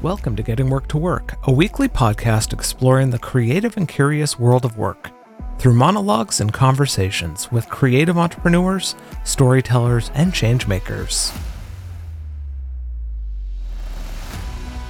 [0.00, 4.64] Welcome to Getting Work to Work, a weekly podcast exploring the creative and curious world
[4.64, 5.10] of work
[5.58, 11.36] through monologues and conversations with creative entrepreneurs, storytellers, and changemakers.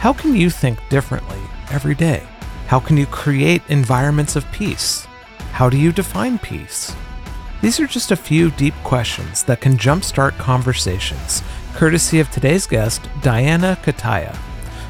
[0.00, 1.40] How can you think differently
[1.70, 2.22] every day?
[2.66, 5.06] How can you create environments of peace?
[5.52, 6.94] How do you define peace?
[7.62, 13.08] These are just a few deep questions that can jumpstart conversations, courtesy of today's guest,
[13.22, 14.38] Diana Cutaia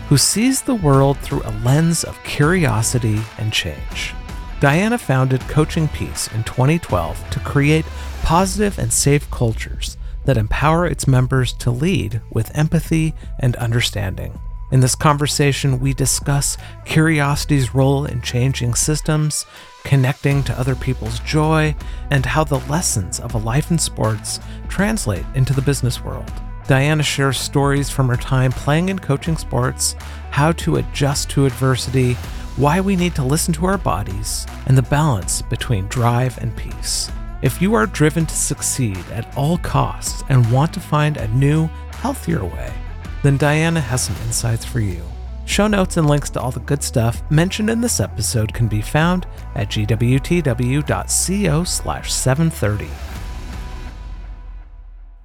[0.08, 4.14] who sees the world through a lens of curiosity and change.
[4.60, 7.84] Diana founded Coaching Peace in 2012 to create
[8.22, 14.38] positive and safe cultures that empower its members to lead with empathy and understanding.
[14.70, 19.46] In this conversation, we discuss curiosity's role in changing systems,
[19.84, 21.74] connecting to other people's joy,
[22.10, 26.30] and how the lessons of a life in sports translate into the business world.
[26.68, 29.96] Diana shares stories from her time playing and coaching sports,
[30.30, 32.12] how to adjust to adversity,
[32.56, 37.10] why we need to listen to our bodies, and the balance between drive and peace.
[37.40, 41.68] If you are driven to succeed at all costs and want to find a new,
[42.02, 42.74] healthier way,
[43.22, 45.02] then Diana has some insights for you.
[45.46, 48.82] Show notes and links to all the good stuff mentioned in this episode can be
[48.82, 52.90] found at gwtw.co slash 730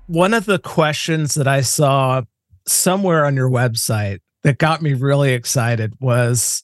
[0.08, 2.23] one of the questions that I saw
[2.66, 6.64] somewhere on your website that got me really excited was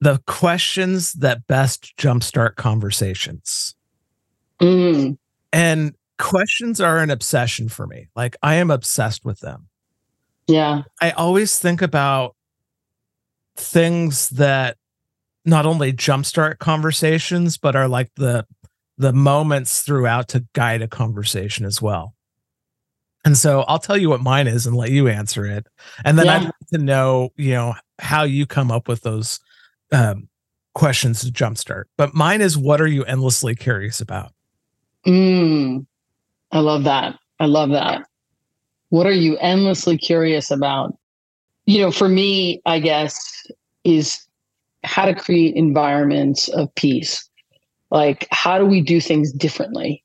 [0.00, 3.74] the questions that best jumpstart conversations.
[4.60, 5.18] Mm.
[5.52, 8.08] And questions are an obsession for me.
[8.16, 9.68] Like I am obsessed with them.
[10.46, 10.82] Yeah.
[11.00, 12.34] I always think about
[13.56, 14.76] things that
[15.44, 18.46] not only jumpstart conversations, but are like the
[18.98, 22.14] the moments throughout to guide a conversation as well.
[23.24, 25.66] And so I'll tell you what mine is and let you answer it.
[26.04, 26.36] And then yeah.
[26.36, 29.40] I'd like to know, you know, how you come up with those
[29.92, 30.28] um,
[30.74, 31.84] questions to jumpstart.
[31.96, 34.32] But mine is what are you endlessly curious about?
[35.06, 35.86] Mm,
[36.52, 37.16] I love that.
[37.38, 38.06] I love that.
[38.88, 40.96] What are you endlessly curious about?
[41.66, 43.46] You know, for me, I guess,
[43.84, 44.26] is
[44.82, 47.28] how to create environments of peace.
[47.90, 50.02] Like, how do we do things differently?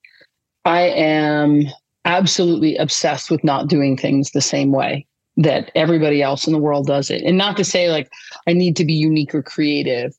[0.66, 1.63] I am
[2.05, 5.05] absolutely obsessed with not doing things the same way
[5.38, 7.23] that everybody else in the world does it.
[7.23, 8.09] And not to say like
[8.47, 10.13] I need to be unique or creative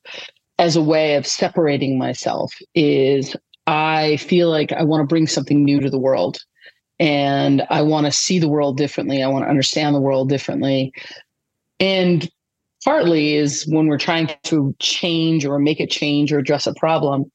[0.59, 5.63] as a way of separating myself is I feel like I want to bring something
[5.63, 6.39] new to the world
[6.99, 9.21] and I want to see the world differently.
[9.21, 10.93] I want to understand the world differently.
[11.79, 12.29] And
[12.83, 17.31] partly is when we're trying to change or make a change or address a problem,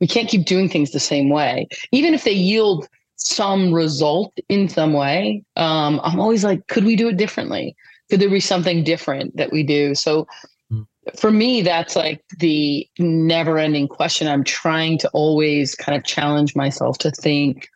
[0.00, 1.68] we can't keep doing things the same way.
[1.92, 6.96] Even if they yield some result in some way, um, I'm always like, could we
[6.96, 7.76] do it differently?
[8.10, 9.94] Could there be something different that we do?
[9.94, 10.26] So
[10.70, 10.82] hmm.
[11.16, 14.28] for me, that's like the never ending question.
[14.28, 17.68] I'm trying to always kind of challenge myself to think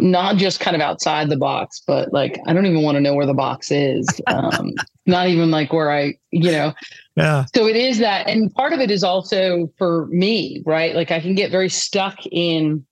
[0.00, 3.14] not just kind of outside the box, but like, I don't even want to know
[3.14, 4.08] where the box is.
[4.28, 4.74] Um,
[5.06, 6.74] not even like where I, you know,
[7.16, 7.46] yeah.
[7.54, 8.28] So it is that.
[8.28, 10.94] And part of it is also for me, right?
[10.94, 12.86] Like I can get very stuck in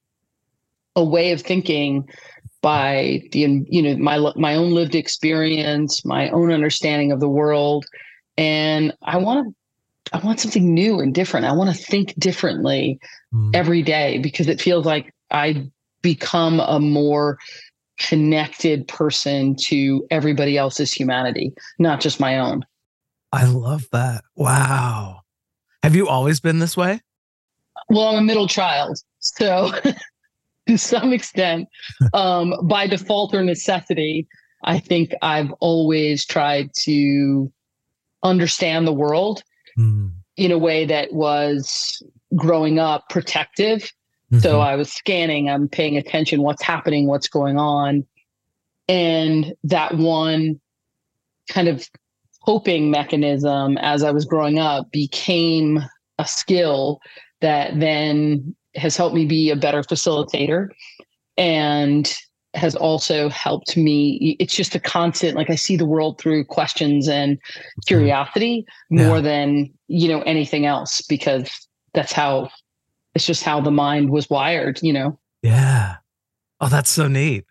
[0.97, 2.09] a way of thinking
[2.63, 7.87] by the you know my my own lived experience, my own understanding of the world,
[8.37, 9.55] and I want to
[10.13, 11.47] I want something new and different.
[11.47, 12.99] I want to think differently
[13.35, 13.55] mm.
[13.55, 15.71] every day because it feels like I
[16.03, 17.39] become a more
[17.99, 22.65] connected person to everybody else's humanity, not just my own.
[23.33, 24.23] I love that.
[24.37, 25.21] Wow.
[25.83, 27.01] Have you always been this way?
[27.89, 28.99] Well, I'm a middle child.
[29.21, 29.73] So
[30.69, 31.69] to some extent,
[32.15, 34.27] um, by default or necessity,
[34.65, 37.53] I think I've always tried to
[38.23, 39.43] understand the world
[39.79, 40.11] mm.
[40.37, 42.03] in a way that was
[42.35, 43.83] growing up protective.
[44.33, 44.39] Mm-hmm.
[44.41, 48.05] So I was scanning, I'm paying attention, what's happening, what's going on.
[48.89, 50.61] And that one
[51.49, 51.89] kind of
[52.45, 55.81] coping mechanism as I was growing up became
[56.19, 57.01] a skill
[57.41, 60.69] that then has helped me be a better facilitator
[61.37, 62.17] and
[62.55, 67.07] has also helped me it's just a constant like i see the world through questions
[67.07, 67.39] and
[67.87, 69.07] curiosity yeah.
[69.07, 72.49] more than you know anything else because that's how
[73.15, 75.19] it's just how the mind was wired you know?
[75.43, 75.97] Yeah.
[76.61, 77.45] Oh that's so neat.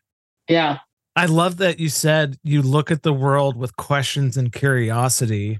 [0.48, 0.80] Yeah.
[1.16, 5.60] I love that you said you look at the world with questions and curiosity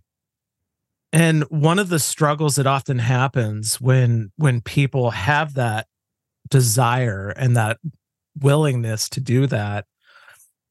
[1.16, 5.88] and one of the struggles that often happens when when people have that
[6.50, 7.78] desire and that
[8.42, 9.86] willingness to do that,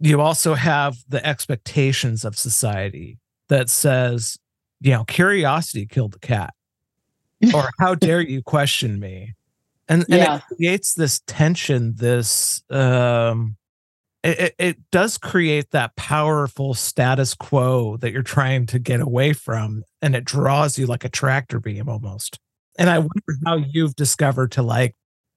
[0.00, 3.18] you also have the expectations of society
[3.48, 4.36] that says,
[4.80, 6.52] you know, curiosity killed the cat,
[7.54, 9.32] or how dare you question me?
[9.88, 10.36] And, and Yeah.
[10.36, 13.56] it creates this tension, this, um,
[14.24, 19.82] it, it- does create that powerful status quo that you're trying to get away from.
[20.00, 22.38] And it draws you like a tractor beam almost.
[22.78, 24.94] And I wonder how you've discovered to like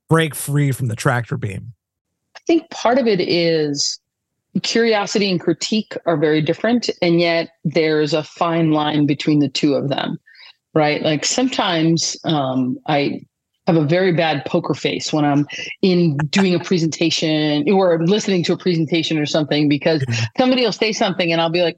[0.09, 1.73] break free from the tractor beam.
[2.35, 3.99] I think part of it is
[4.63, 9.75] curiosity and critique are very different, and yet there's a fine line between the two
[9.75, 10.17] of them,
[10.73, 11.01] right?
[11.01, 13.21] Like sometimes um, I
[13.67, 15.45] have a very bad poker face when I'm
[15.81, 20.03] in doing a presentation or listening to a presentation or something because
[20.37, 21.77] somebody will say something and I'll be like,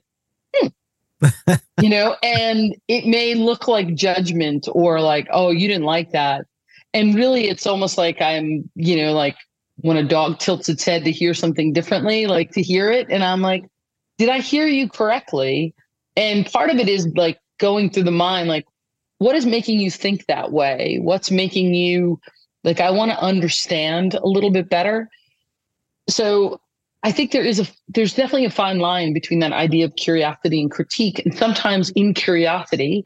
[0.55, 0.67] hmm.
[1.81, 6.45] you know, and it may look like judgment or like, oh, you didn't like that.
[6.93, 9.35] And really, it's almost like I'm, you know, like
[9.77, 13.07] when a dog tilts its head to hear something differently, like to hear it.
[13.09, 13.65] And I'm like,
[14.17, 15.73] did I hear you correctly?
[16.15, 18.65] And part of it is like going through the mind, like,
[19.19, 20.97] what is making you think that way?
[21.01, 22.19] What's making you
[22.63, 25.09] like, I want to understand a little bit better.
[26.09, 26.59] So
[27.03, 30.59] I think there is a, there's definitely a fine line between that idea of curiosity
[30.59, 31.19] and critique.
[31.19, 33.03] And sometimes in curiosity,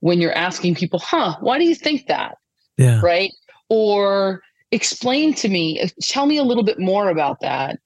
[0.00, 2.38] when you're asking people, huh, why do you think that?
[2.76, 3.00] Yeah.
[3.02, 3.32] right?
[3.68, 7.80] Or explain to me, uh, tell me a little bit more about that.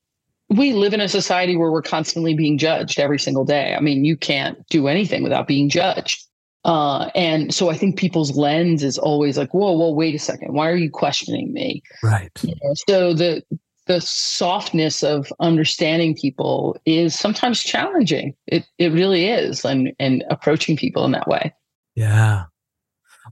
[0.51, 3.75] We live in a society where we're constantly being judged every single day.
[3.75, 6.27] I mean, you can't do anything without being judged.
[6.65, 10.55] Uh, and so I think people's lens is always like, whoa, whoa, wait a second.
[10.55, 11.83] Why are you questioning me?
[12.03, 12.31] Right.
[12.43, 13.43] You know, so the
[13.87, 18.35] the softness of understanding people is sometimes challenging.
[18.47, 21.53] It it really is, and and approaching people in that way.
[21.95, 22.45] Yeah.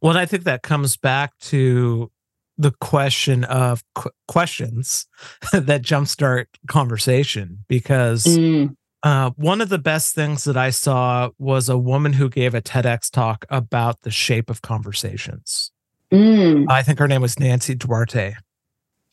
[0.03, 2.11] Well, I think that comes back to
[2.59, 5.07] the question of qu- questions
[5.53, 11.69] that jumpstart conversation because Mm, uh, one of the best things that I saw was
[11.69, 15.71] a woman who gave a TEDx talk about the shape of conversations.
[16.13, 18.35] mm, I think her name was Nancy Duarte.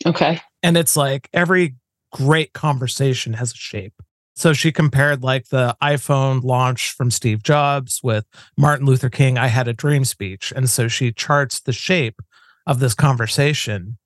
[0.05, 0.41] okay.
[0.63, 1.75] And it's like every
[2.11, 3.93] great conversation has a shape.
[4.35, 8.25] So she compared like the iPhone launch from Steve Jobs with
[8.55, 10.53] Martin Luther King, I had a dream speech.
[10.55, 12.21] And so she charts the shape
[12.67, 13.97] of this conversation.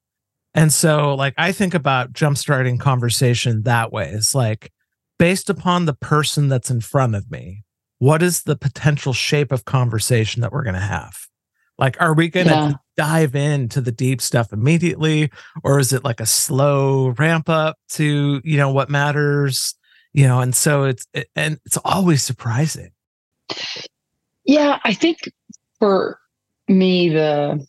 [0.53, 4.09] And so, like, I think about jumpstarting conversation that way.
[4.09, 4.71] It's like
[5.21, 7.63] based upon the person that's in front of me,
[7.99, 11.15] what is the potential shape of conversation that we're going to have?
[11.77, 12.73] Like, are we going to Yeah.
[12.97, 15.29] dive into the deep stuff immediately?
[15.63, 19.75] Or is it like a slow ramp up to, you know, what matters?
[20.11, 22.89] You know, and so it's, it, and it's always surprising.
[24.43, 25.19] Yeah, I think
[25.77, 26.19] for
[26.67, 27.63] me the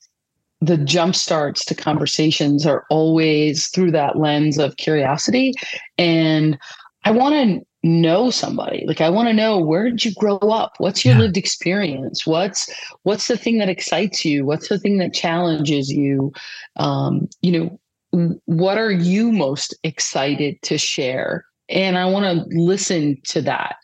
[0.62, 5.52] the jump starts to conversations are always through that lens of curiosity
[5.98, 6.56] and
[7.04, 8.84] I want to know somebody.
[8.86, 10.74] Like I want to know where did you grow up?
[10.78, 11.20] What's your Yeah.
[11.22, 12.26] lived experience?
[12.26, 12.72] What's
[13.02, 14.44] what's the thing that excites you?
[14.44, 16.32] What's the thing that challenges you?
[16.76, 17.78] Um, you
[18.12, 21.44] know, what are you most excited to share?
[21.68, 23.76] And I want to listen to that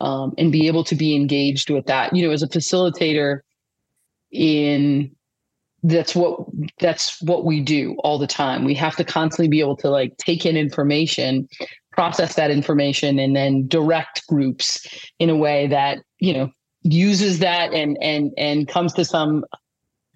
[0.00, 2.14] um, and be able to be engaged with that.
[2.14, 3.40] You know, as a facilitator,
[4.30, 5.10] in
[5.84, 6.40] that's what
[6.80, 8.64] that's what we do all the time.
[8.64, 11.48] We have to constantly be able to like take in information,
[11.98, 14.86] process that information, and then direct groups
[15.18, 16.48] in a way that you know
[16.82, 19.44] uses that and and and comes to some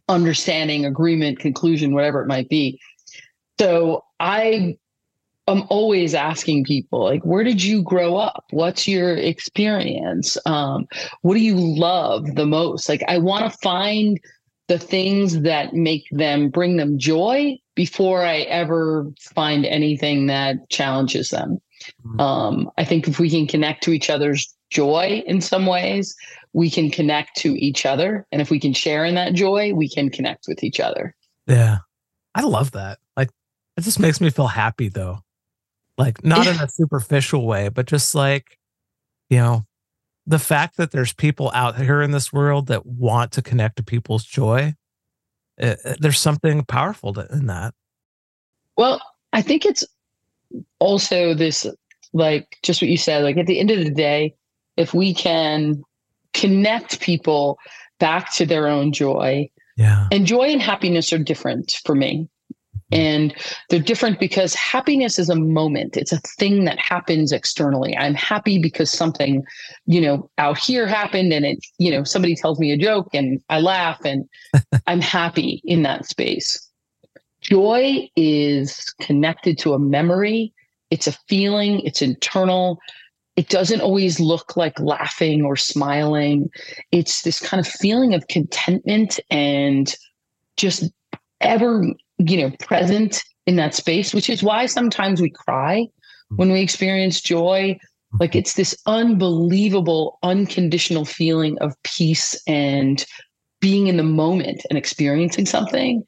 [0.09, 2.78] understanding, agreement, conclusion, whatever it might be.
[3.59, 4.76] So I
[5.49, 8.45] I'm always asking people like, where did you grow up?
[8.50, 10.38] What's your experience?
[10.47, 10.87] Um,
[11.23, 12.88] what do you love the most?
[12.88, 14.21] Like, I want to find
[14.68, 21.30] the things that make them bring them joy before I ever find anything that challenges
[21.30, 21.59] them.
[22.04, 22.20] Mhm.
[22.20, 26.14] Um, I think if we can connect to each other's joy in some ways,
[26.52, 28.26] we can connect to each other.
[28.32, 31.14] And if we can share in that joy, we can connect with each other.
[31.46, 31.78] Yeah.
[32.34, 32.98] I love that.
[33.16, 33.30] Like
[33.76, 35.20] it just makes me feel happy though.
[35.98, 38.58] Like not in a superficial way, but just like,
[39.28, 39.66] you know,
[40.26, 43.82] the fact that there's people out here in this world that want to connect to
[43.82, 44.74] people's joy.
[45.60, 47.74] uh, uh, there's something powerful to, in that.
[48.76, 49.84] Well, I think it's
[50.78, 51.66] also this
[52.12, 54.35] like just what you said, like at the end of the day,
[54.76, 55.82] if we can
[56.35, 57.59] connect people
[57.99, 60.09] back to their own joy, Yeah.
[60.11, 62.28] and joy and happiness are different for me.
[62.92, 63.00] Mm-hmm.
[63.00, 63.35] And
[63.71, 65.97] they're different because happiness is a moment.
[65.97, 67.97] It's a thing that happens externally.
[67.97, 69.42] I'm happy because something,
[69.87, 73.40] you know, out here happened and it, you know, somebody tells me a joke and
[73.49, 74.28] I laugh and
[74.87, 76.68] I'm happy in that space.
[77.42, 80.54] Joy is connected to a memory.
[80.90, 82.78] It's a feeling, it's internal.
[83.37, 86.50] it doesn't always look like laughing or smiling.
[86.90, 89.94] It's this kind of feeling of contentment and
[90.56, 90.90] just
[91.40, 91.84] ever,
[92.18, 95.87] you know, present in that space, which is why sometimes we cry
[96.37, 97.78] when we experience joy.
[98.20, 103.04] Like it's this unbelievable, unconditional feeling of peace and
[103.61, 106.04] being in the moment and experiencing something.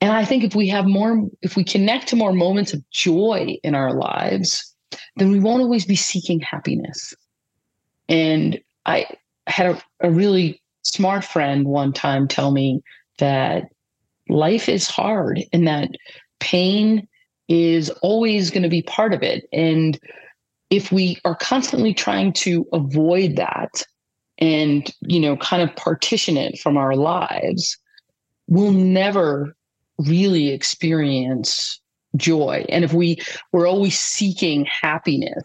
[0.00, 3.56] And I think if we have more, if we connect to more moments of joy
[3.62, 4.74] in our lives,
[5.16, 7.14] then we won't always be seeking happiness.
[8.08, 9.06] And I
[9.46, 12.82] had a, a really smart friend one time tell me
[13.18, 13.64] that
[14.28, 15.88] life is hard and that
[16.40, 17.08] pain
[17.48, 19.48] is always going to be part of it.
[19.52, 19.98] And
[20.70, 23.82] if we are constantly trying to avoid that
[24.38, 27.78] and, you know, kind of partition it from our lives,
[28.48, 29.56] we'll never
[29.98, 31.80] really experience
[32.16, 32.64] joy.
[32.68, 33.18] And if we
[33.52, 35.44] we're always seeking happiness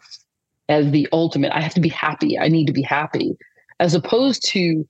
[0.70, 2.39] as the ultimate, I have to be happy.
[2.39, 3.38] I need to be happy,
[3.79, 4.88] as opposed to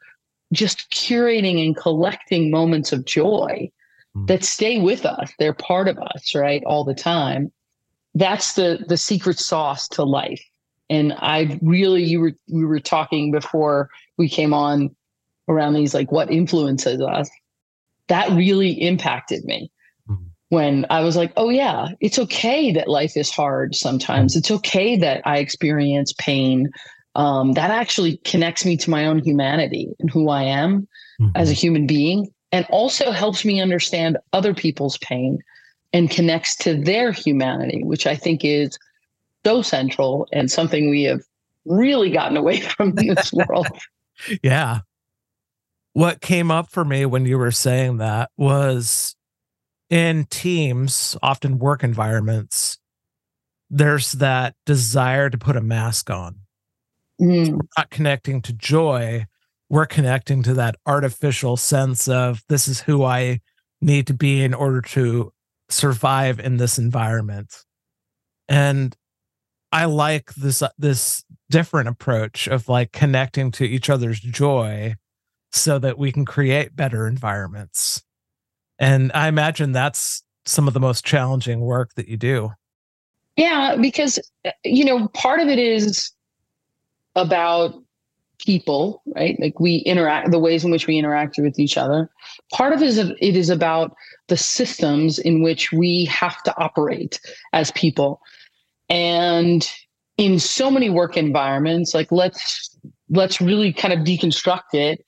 [0.53, 3.71] just curating and collecting moments of joy
[4.15, 4.27] mm.
[4.27, 5.31] that stay with us.
[5.39, 6.63] They're part of us, right?
[6.65, 7.51] All the time.
[8.13, 10.43] That's the the secret sauce to life.
[10.89, 14.93] And I really you were we were talking before we came on
[15.47, 17.29] around these like what influences us.
[18.11, 19.71] That really impacted me
[20.51, 24.35] when I was like, oh, yeah, it's okay that life is hard sometimes.
[24.35, 26.69] It's okay that I experience pain.
[27.15, 30.89] Um, that actually connects me to my own humanity and who I am
[31.21, 31.29] mm-hmm.
[31.35, 35.39] as a human being, and also helps me understand other people's pain
[35.93, 38.77] and connects to their humanity, which I think is
[39.45, 41.21] so central and something we have
[41.63, 43.67] really gotten away from in this world.
[44.43, 44.81] yeah.
[45.93, 49.15] What came up for me when you were saying that was
[49.89, 52.77] in teams, often work environments,
[53.69, 56.37] there's that desire to put a mask on.
[57.21, 57.51] Mm.
[57.51, 59.25] We're not connecting to joy.
[59.69, 63.39] We're connecting to that artificial sense of this is who I
[63.81, 65.31] need to be in order to
[65.69, 67.53] survive in this environment.
[68.47, 68.95] And
[69.71, 74.95] I like this this different approach of like connecting to each other's joy
[75.51, 78.03] so that we can create better environments.
[78.79, 82.51] And I imagine that's some of the most challenging work that you do.
[83.37, 86.11] Yeah, because, uh, you know, part of it is
[87.15, 87.75] about
[88.39, 89.39] people, right?
[89.39, 92.09] Like we interact, the ways in which we interact with each other.
[92.51, 93.95] Part of it is, it is about
[94.27, 97.19] the systems in which we have to operate
[97.53, 98.21] as people.
[98.89, 99.69] And
[100.17, 102.75] in so many work environments, like let's
[103.09, 105.05] let's really kind of deconstruct it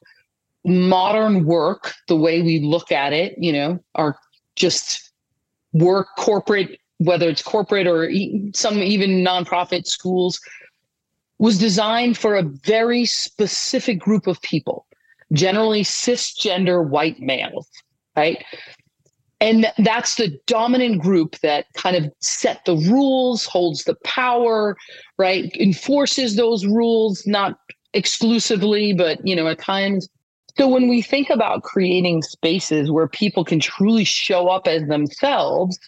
[0.65, 4.17] modern work, the way we look at it, you know, are
[4.55, 5.11] just
[5.73, 8.09] work corporate, whether it's corporate or
[8.53, 10.39] some even nonprofit schools,
[11.39, 14.85] was designed for a very specific group of people,
[15.33, 17.67] generally cisgender white males,
[18.15, 18.43] right?
[19.41, 24.77] And that's the dominant group that kind of set the rules, holds the power,
[25.17, 25.53] right?
[25.57, 27.59] Enforces those rules, not
[27.93, 30.07] exclusively, but you know, at times
[30.57, 35.79] so when we think about creating spaces where people can truly show up as themselves,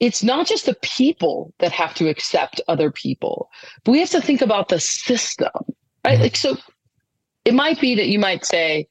[0.00, 3.50] it's not just the people that have to accept other people,
[3.84, 5.48] but we have to think about the system,
[6.04, 6.14] right?
[6.14, 6.22] Mm-hmm.
[6.22, 6.56] Like, so
[7.46, 8.86] it might be that you might say,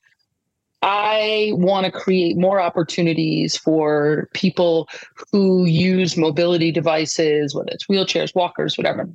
[0.82, 4.90] I want to create more opportunities for people
[5.32, 9.10] who use mobility devices, whether it's wheelchairs, walkers, whatever,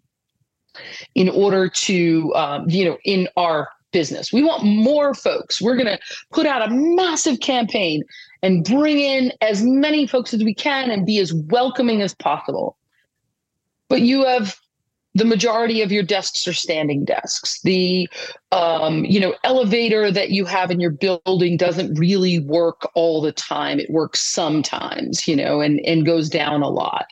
[1.14, 4.32] in order to, um, you know, in our business.
[4.32, 5.60] We want more folks.
[5.60, 5.98] We're going to
[6.30, 8.02] put out a massive campaign
[8.42, 12.76] and bring in as many folks as we can and be as welcoming as possible.
[13.88, 14.58] But you have
[15.14, 17.60] the majority of your desks are standing desks.
[17.62, 18.08] The
[18.52, 23.32] um, you know elevator that you have in your building doesn't really work all the
[23.32, 23.80] time.
[23.80, 27.06] It works sometimes, you know, and and goes down a lot.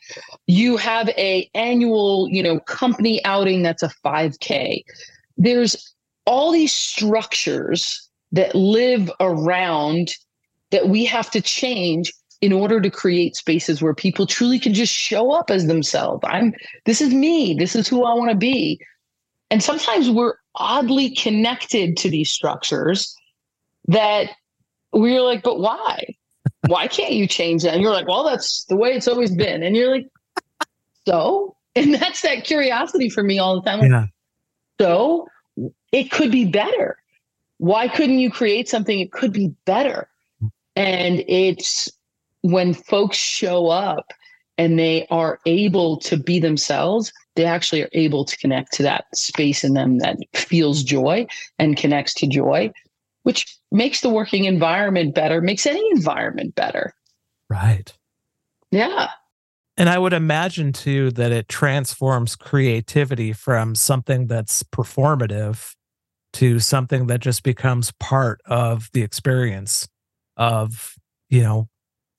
[0.47, 4.85] You have a annual you know company outing that's a 5K.
[5.37, 5.95] There's
[6.29, 10.13] all these structures that live around
[10.71, 14.93] that we have to change in order to create spaces where people truly can just
[14.93, 16.21] show up as themselves.
[16.25, 16.53] I'm
[16.85, 18.79] this is me, this is who I want to be.
[19.51, 23.17] And sometimes we're oddly connected to these structures
[23.87, 24.29] that
[24.93, 26.15] we're like, but why?
[26.67, 27.73] Why can't you change that?
[27.73, 29.63] And you're like, well, that's the way it's always been.
[29.63, 30.09] And you're like,
[31.07, 31.57] so?
[31.75, 33.91] And that's that curiosity for me all the time.
[33.91, 34.07] Yeah.
[34.79, 35.27] So
[35.93, 36.99] it could be better.
[37.59, 39.01] Why couldn't you create something?
[39.01, 40.09] It could be better.
[40.77, 41.91] And it's
[42.43, 44.13] when folks show up
[44.57, 49.07] and they are able to be themselves, they actually are able to connect to that
[49.17, 51.27] space in them that feels joy
[51.59, 52.73] and connects to joy,
[53.25, 56.95] which makes the working environment better, makes any environment better.
[57.49, 57.93] Right.
[58.71, 59.09] Yeah.
[59.77, 65.75] And I would imagine too that it transforms creativity from something that's performative
[66.35, 69.89] to something that just becomes part of the experience
[70.37, 70.95] of,
[71.29, 71.69] you know,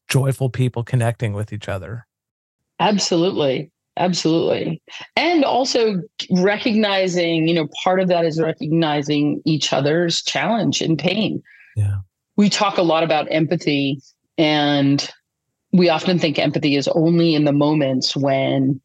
[0.08, 2.06] joyful people connecting with each other.
[2.80, 3.72] Absolutely.
[3.98, 4.82] Absolutely.
[5.18, 6.01] And also
[6.32, 11.44] recognizing, you know, part of that is recognizing each other's challenge and pain.
[11.75, 11.98] Yeah.
[12.38, 14.01] We talk a lot about empathy
[14.38, 15.08] and
[15.74, 18.80] we often think empathy is only in the moments when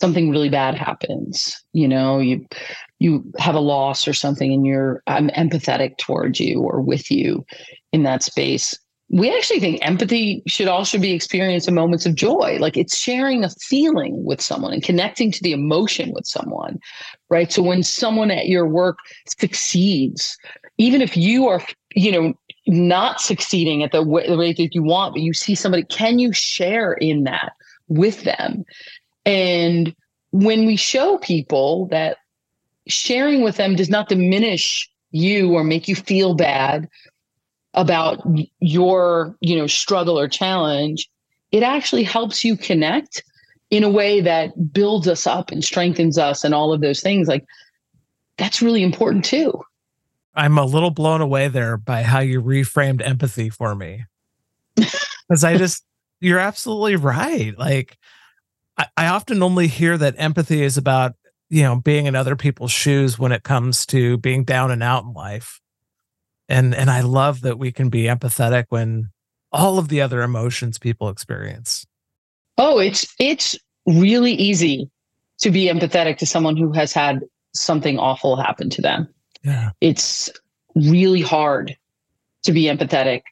[0.00, 1.60] something really bad happens.
[1.72, 2.46] You know, you
[2.98, 7.44] you have a loss or something and you're I'm empathetic towards you or with you
[7.92, 8.78] in that space
[9.10, 12.58] we actually think empathy should also be experienced in moments of joy.
[12.60, 16.78] Like it's sharing a feeling with someone and connecting to the emotion with someone,
[17.30, 17.50] right?
[17.50, 20.36] So when someone at your work succeeds,
[20.76, 21.62] even if you are,
[21.94, 22.34] you know,
[22.66, 26.18] not succeeding at the way, the rate that you want, but you see somebody, can
[26.18, 27.52] you share in that
[27.88, 28.64] with them?
[29.24, 29.94] And
[30.32, 32.18] when we show people that
[32.88, 36.88] sharing with them does not diminish you or make you feel bad
[37.74, 38.20] about
[38.60, 41.08] your you know struggle or challenge.
[41.52, 43.22] It actually helps you connect
[43.70, 47.28] in a way that builds us up and strengthens us and all of those things.
[47.28, 47.44] Like
[48.36, 49.62] that's really important too.
[50.34, 54.04] I'm a little blown away there by how you reframed empathy for me.
[55.28, 55.84] Because i just
[56.20, 57.52] you're absolutely right.
[57.58, 57.98] Like
[58.78, 61.14] I, I often only hear that empathy is about
[61.50, 65.04] you know being in other people's shoes when it comes to being down and out
[65.04, 65.60] in life.
[66.48, 69.10] And and i love that we can be empathetic when
[69.52, 71.86] all of the other emotions people experience.
[72.56, 74.90] Oh it's it's really easy
[75.38, 77.20] to be empathetic to someone who has had
[77.54, 79.08] something awful happen to them.
[79.42, 79.70] Yeah.
[79.80, 80.30] It's
[80.74, 81.76] really hard
[82.42, 83.22] to be empathetic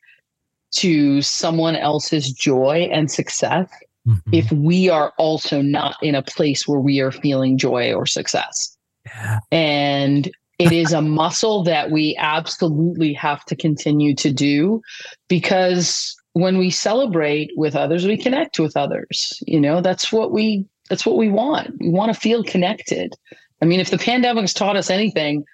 [0.72, 3.68] to someone else's joy and success
[4.06, 4.34] mm-hmm.
[4.34, 8.72] if we are also not in a place where we are feeling joy or success.
[9.06, 9.38] Yeah.
[9.52, 14.82] and it is a muscle that we absolutely have to continue to do
[15.28, 19.40] because when we celebrate with others we connect with others.
[19.46, 21.74] You know that's what we that's what we want.
[21.80, 23.14] We want to feel connected.
[23.62, 25.44] I mean if the pandemic's taught us anything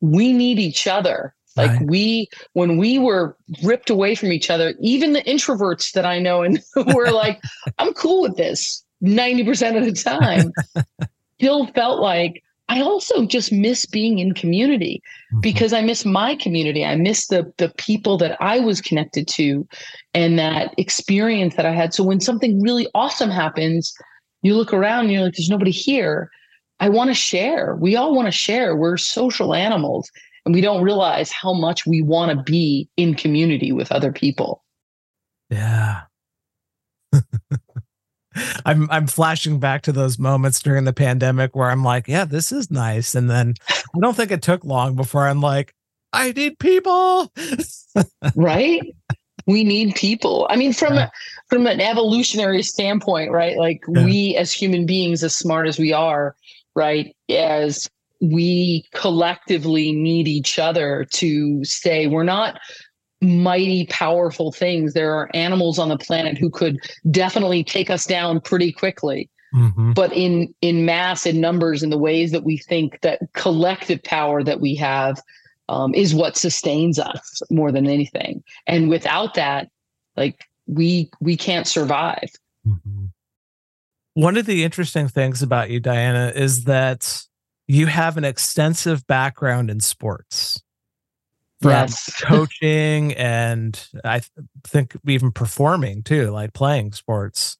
[0.00, 1.88] we need each other like right.
[1.88, 6.42] we when we were ripped away from each other even the introverts that i know
[6.42, 6.62] and
[6.94, 7.40] were like
[7.78, 10.52] i'm cool with this 90% of the time
[11.38, 15.40] still felt like I also just miss being in community mm-hmm.
[15.40, 16.84] because I miss my community.
[16.84, 19.66] I miss the the people that I was connected to
[20.14, 21.92] and that experience that I had.
[21.92, 23.92] So when something really awesome happens,
[24.42, 26.30] you look around and you're like, there's nobody here.
[26.78, 27.74] I want to share.
[27.74, 28.76] We all want to share.
[28.76, 30.08] We're social animals
[30.44, 34.64] and we don't realize how much we want to be in community with other people.
[35.50, 36.02] Yeah.
[38.64, 42.52] I'm I'm flashing back to those moments during the pandemic where I'm like, yeah, this
[42.52, 43.14] is nice.
[43.14, 45.74] And then I don't think it took long before I'm like,
[46.12, 47.32] I need people.
[48.36, 48.82] right?
[49.46, 50.46] We need people.
[50.48, 51.10] I mean, from yeah.
[51.48, 53.56] from an evolutionary standpoint, right?
[53.56, 54.04] Like yeah.
[54.04, 56.36] we as human beings, as smart as we are,
[56.76, 57.14] right?
[57.28, 57.88] As
[58.20, 62.06] we collectively need each other to stay.
[62.06, 62.60] We're not
[63.22, 64.94] mighty powerful things.
[64.94, 66.78] There are animals on the planet who could
[67.10, 69.30] definitely take us down pretty quickly.
[69.54, 69.92] Mm-hmm.
[69.92, 74.44] But in in mass, in numbers, in the ways that we think that collective power
[74.44, 75.20] that we have
[75.68, 78.44] um, is what sustains us more than anything.
[78.66, 79.68] And without that,
[80.16, 82.30] like we we can't survive.
[82.66, 83.06] Mm-hmm.
[84.14, 87.22] One of the interesting things about you, Diana, is that
[87.70, 90.60] you have an extensive background in sports
[91.60, 92.20] from yes.
[92.24, 94.30] coaching and I th-
[94.64, 97.58] think even performing too, like playing sports.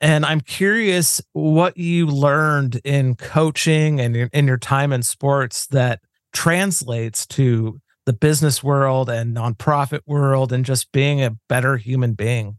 [0.00, 6.00] And I'm curious what you learned in coaching and in your time in sports that
[6.32, 12.56] translates to the business world and nonprofit world and just being a better human being.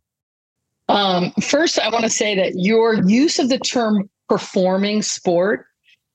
[0.90, 5.66] Um, first, I want to say that your use of the term performing sport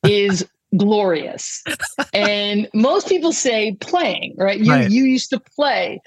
[0.05, 0.47] is
[0.77, 1.63] glorious.
[2.13, 4.59] and most people say playing, right?
[4.59, 4.91] You right.
[4.91, 6.01] you used to play.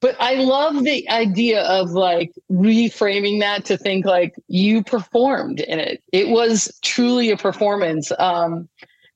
[0.00, 5.78] But I love the idea of like reframing that to think like you performed in
[5.78, 6.02] it.
[6.12, 8.68] It was truly a performance um,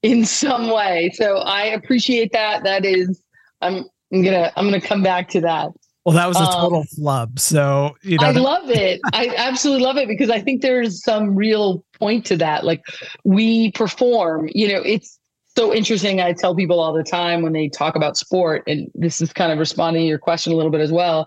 [0.03, 1.11] in some way.
[1.15, 2.65] So I appreciate that.
[2.65, 3.23] That is,
[3.61, 5.69] I'm, I'm gonna I'm gonna come back to that
[6.07, 7.39] Well, that was a total um, flub.
[7.39, 9.01] So, you know, I love it.
[9.13, 12.65] I absolutely love it because I think there's some real point to that.
[12.65, 12.83] Like
[13.25, 15.19] we perform, you know, it's
[15.57, 16.21] so interesting.
[16.21, 19.53] I tell people all the time when they talk about sport, and this is kind
[19.53, 21.27] of responding to your question a little bit as well.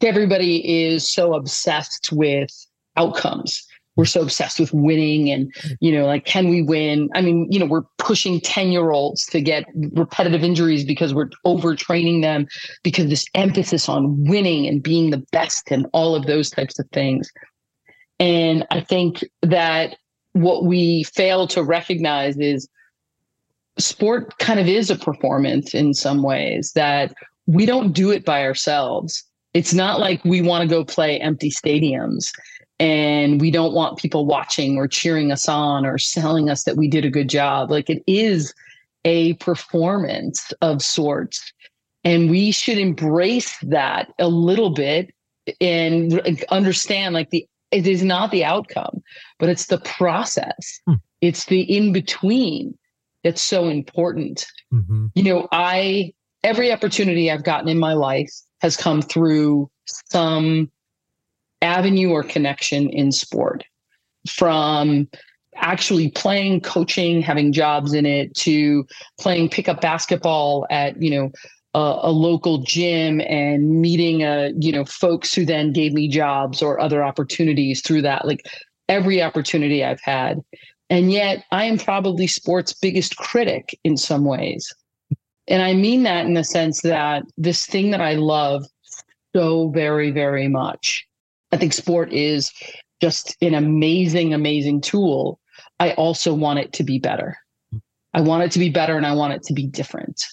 [0.00, 2.50] Everybody is so obsessed with
[2.96, 7.46] outcomes we're so obsessed with winning and you know like can we win i mean
[7.50, 12.46] you know we're pushing 10 year olds to get repetitive injuries because we're overtraining them
[12.82, 16.88] because this emphasis on winning and being the best and all of those types of
[16.92, 17.30] things
[18.18, 19.96] and i think that
[20.32, 22.68] what we fail to recognize is
[23.78, 27.14] sport kind of is a performance in some ways that
[27.46, 31.50] we don't do it by ourselves it's not like we want to go play empty
[31.50, 32.32] stadiums
[32.80, 36.88] and we don't want people watching or cheering us on or telling us that we
[36.88, 37.70] did a good job.
[37.70, 38.52] Like it is
[39.04, 41.52] a performance of sorts.
[42.02, 45.14] And we should embrace that a little bit
[45.60, 49.02] and understand like the it is not the outcome,
[49.40, 50.80] but it's the process.
[50.86, 50.94] Hmm.
[51.20, 52.78] It's the in between
[53.24, 54.46] that's so important.
[54.72, 55.06] Mm-hmm.
[55.14, 56.12] You know, I
[56.44, 59.70] every opportunity I've gotten in my life has come through
[60.10, 60.70] some
[61.62, 63.64] avenue or connection in sport
[64.28, 65.08] from
[65.56, 68.86] actually playing coaching having jobs in it to
[69.18, 71.30] playing pickup basketball at you know
[71.74, 76.08] a, a, local gym and meeting a uh, you know folks who then gave me
[76.08, 78.46] jobs or other opportunities through that like
[78.88, 80.40] every opportunity i've had
[80.90, 84.72] and yet i am probably sports biggest critic in some ways
[85.48, 88.64] and i mean that in the sense that this thing that i love
[89.34, 91.06] so very very much
[91.54, 92.52] I think sport is
[93.00, 95.38] just an amazing, amazing tool.
[95.78, 97.36] I also want it to be better.
[98.12, 100.24] I want it to be better and I want it to be different.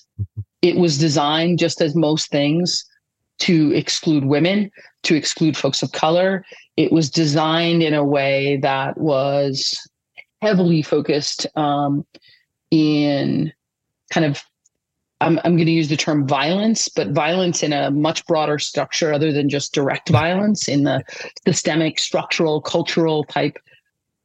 [0.61, 2.85] It was designed just as most things
[3.39, 4.71] to exclude women,
[5.03, 6.45] to exclude folks of color.
[6.77, 9.77] It was designed in a way that was
[10.41, 12.05] heavily focused um,
[12.69, 13.51] in
[14.11, 14.43] kind of
[15.21, 19.13] I'm, I'm going to use the term violence, but violence in a much broader structure
[19.13, 21.03] other than just direct violence in the
[21.45, 23.57] systemic, structural, cultural type.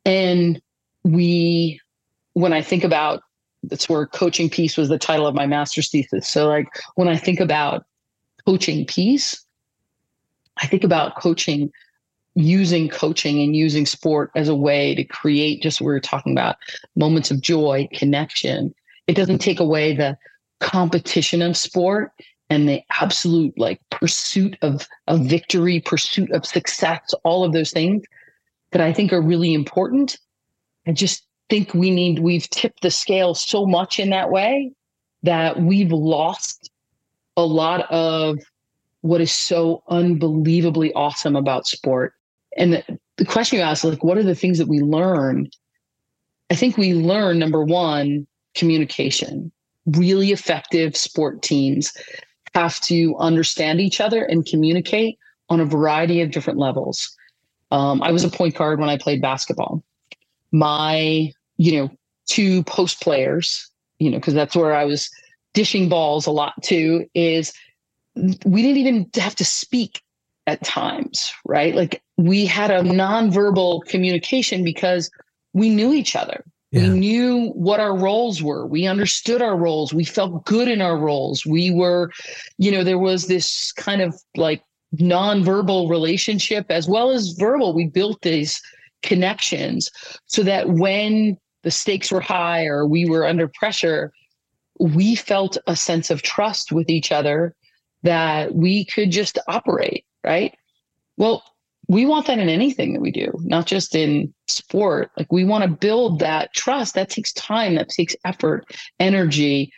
[0.07, 0.61] And
[1.05, 1.81] we,
[2.33, 3.21] when I think about
[3.69, 6.29] that's where coaching peace was the title of my master's thesis.
[6.29, 7.85] So, like, when I think about
[8.45, 9.45] coaching peace,
[10.63, 11.71] I think about coaching
[12.35, 16.33] using coaching and using sport as a way to create just what we are talking
[16.33, 16.57] about
[16.95, 18.75] moments of joy, connection.
[19.07, 20.19] It doesn't take away the
[20.61, 22.13] competition of sport
[22.51, 28.05] and the absolute like pursuit of of victory, pursuit of success, all of those things
[28.73, 30.19] that I think are really important.
[30.87, 34.73] I just think we need we've tipped the scale so much in that way
[35.23, 36.71] that we've lost
[37.37, 38.39] a lot of
[39.03, 42.15] what is so unbelievably awesome about sport.
[42.57, 45.49] And the, the question you asked, like, what are the things that we learn?
[46.51, 49.53] I think we learn number one, communication
[49.87, 51.93] really effective sport teams
[52.55, 57.17] have to understand each other and communicate on a variety of different levels.
[57.71, 59.83] Um, I was a point guard when I played basketball.
[60.53, 61.91] My, you know,
[62.27, 65.11] two post players, you know, because that's where I was
[65.55, 67.53] dishing balls a lot too, is
[68.45, 70.03] we didn't even have to speak
[70.47, 71.75] at times, right?
[71.75, 75.11] Like we had a nonverbal communication because
[75.53, 76.45] we knew each other.
[76.73, 76.83] Yeah.
[76.83, 78.67] We knew what our roles were.
[78.67, 79.95] We understood our roles.
[79.95, 81.47] We felt good in our roles.
[81.47, 82.11] We were,
[82.59, 84.63] you know, there was this kind of like
[84.97, 87.73] nonverbal relationship as well as verbal.
[87.73, 88.61] We built these
[89.03, 89.91] connections
[90.27, 94.13] so that when the stakes were high or we were under pressure,
[94.79, 97.57] we felt a sense of trust with each other
[98.05, 100.55] that we could just operate, right?
[101.17, 101.43] Well,
[101.89, 105.11] we want that in anything that we do, not just in sport.
[105.19, 106.95] Like we want to build that trust.
[106.95, 108.65] That takes time, that takes effort,
[109.01, 109.73] energy.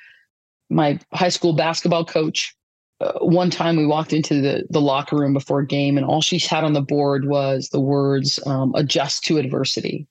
[0.68, 2.55] My high school basketball coach,
[3.01, 6.20] uh, one time we walked into the, the locker room before a game, and all
[6.20, 10.07] she had on the board was the words um, adjust to adversity.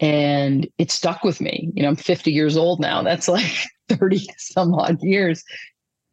[0.00, 1.70] And it stuck with me.
[1.74, 3.02] You know, I'm 50 years old now.
[3.02, 3.52] That's like
[3.88, 5.44] 30 some odd years.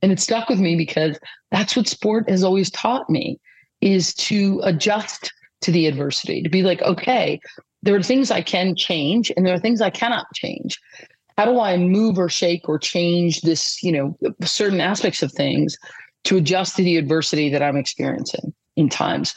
[0.01, 1.17] And it stuck with me because
[1.51, 3.39] that's what sport has always taught me
[3.81, 7.39] is to adjust to the adversity, to be like, okay,
[7.81, 10.79] there are things I can change and there are things I cannot change.
[11.37, 15.77] How do I move or shake or change this, you know, certain aspects of things
[16.25, 19.35] to adjust to the adversity that I'm experiencing in times?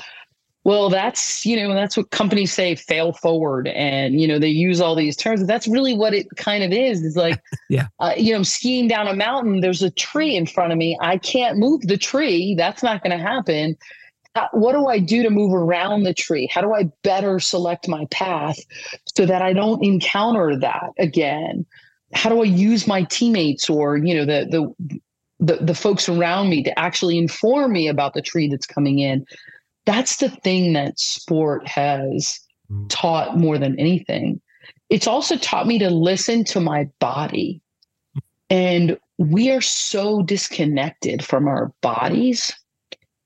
[0.64, 3.68] Well, that's, you know, that's what companies say fail forward.
[3.68, 5.46] And, you know, they use all these terms.
[5.46, 7.02] That's really what it kind of is.
[7.02, 9.60] It's like, yeah, uh, you know, I'm skiing down a mountain.
[9.60, 10.98] There's a tree in front of me.
[11.00, 12.54] I can't move the tree.
[12.56, 13.76] That's not going to happen.
[14.34, 16.46] How, what do I do to move around the tree?
[16.52, 18.58] How do I better select my path
[19.16, 21.64] so that I don't encounter that again?
[22.12, 24.98] How do I use my teammates or, you know, the, the,
[25.40, 29.24] the, the folks around me to actually inform me about the tree that's coming in
[29.90, 32.38] that's the thing that sport has
[32.70, 32.86] mm.
[32.88, 34.40] taught more than anything.
[34.88, 37.60] It's also taught me to listen to my body.
[38.48, 42.52] And we are so disconnected from our bodies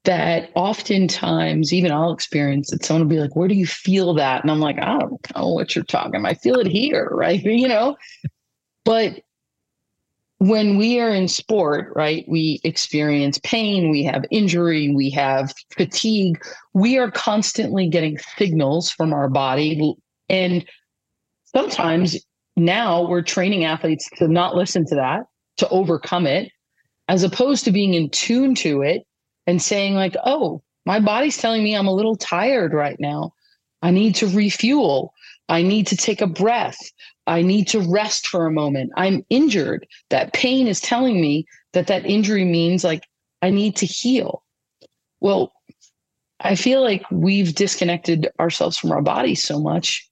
[0.05, 2.83] that oftentimes, even I'll experience it.
[2.83, 4.43] Someone will be like, Where do you feel that?
[4.43, 6.31] And I'm like, I don't know what you're talking about.
[6.31, 7.43] I feel it here, right?
[7.43, 7.97] You know,
[8.87, 9.21] but
[10.49, 16.39] when we are in sport, right, we experience pain, we have injury, we have fatigue.
[16.75, 19.95] We are constantly getting signals from our body.
[20.29, 20.63] And
[21.45, 22.19] sometimes
[22.57, 25.23] now we're training athletes to not listen to that,
[25.57, 26.53] to overcome it,
[27.09, 29.07] as opposed to being in tune to it
[29.47, 33.33] and saying, like, oh, my body's telling me I'm a little tired right now.
[33.81, 35.15] I need to refuel.
[35.49, 36.79] I need to take a breath.
[37.27, 38.93] I need to rest for a moment.
[38.97, 39.87] I'm injured.
[40.11, 43.05] That pain is telling me that that injury means like
[43.43, 44.43] I need to heal.
[45.21, 45.53] Well,
[46.41, 50.09] I feel like we've disconnected ourselves from our bodies so much.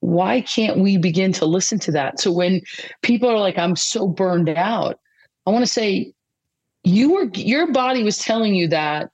[0.00, 2.20] Why can't we begin to listen to that?
[2.20, 2.62] So when
[3.02, 4.98] people are like, I'm so burned out,
[5.46, 6.12] I want to say,
[6.84, 9.10] you were your body was telling you that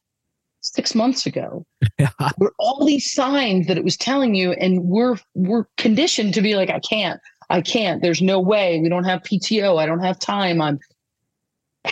[0.60, 1.66] six months ago.
[1.98, 2.10] Yeah.
[2.38, 6.54] Were all these signs that it was telling you, and we're we're conditioned to be
[6.54, 7.20] like, I can't,
[7.52, 8.00] I can't.
[8.00, 8.80] There's no way.
[8.80, 9.78] We don't have PTO.
[9.78, 10.60] I don't have time.
[10.60, 10.80] I'm.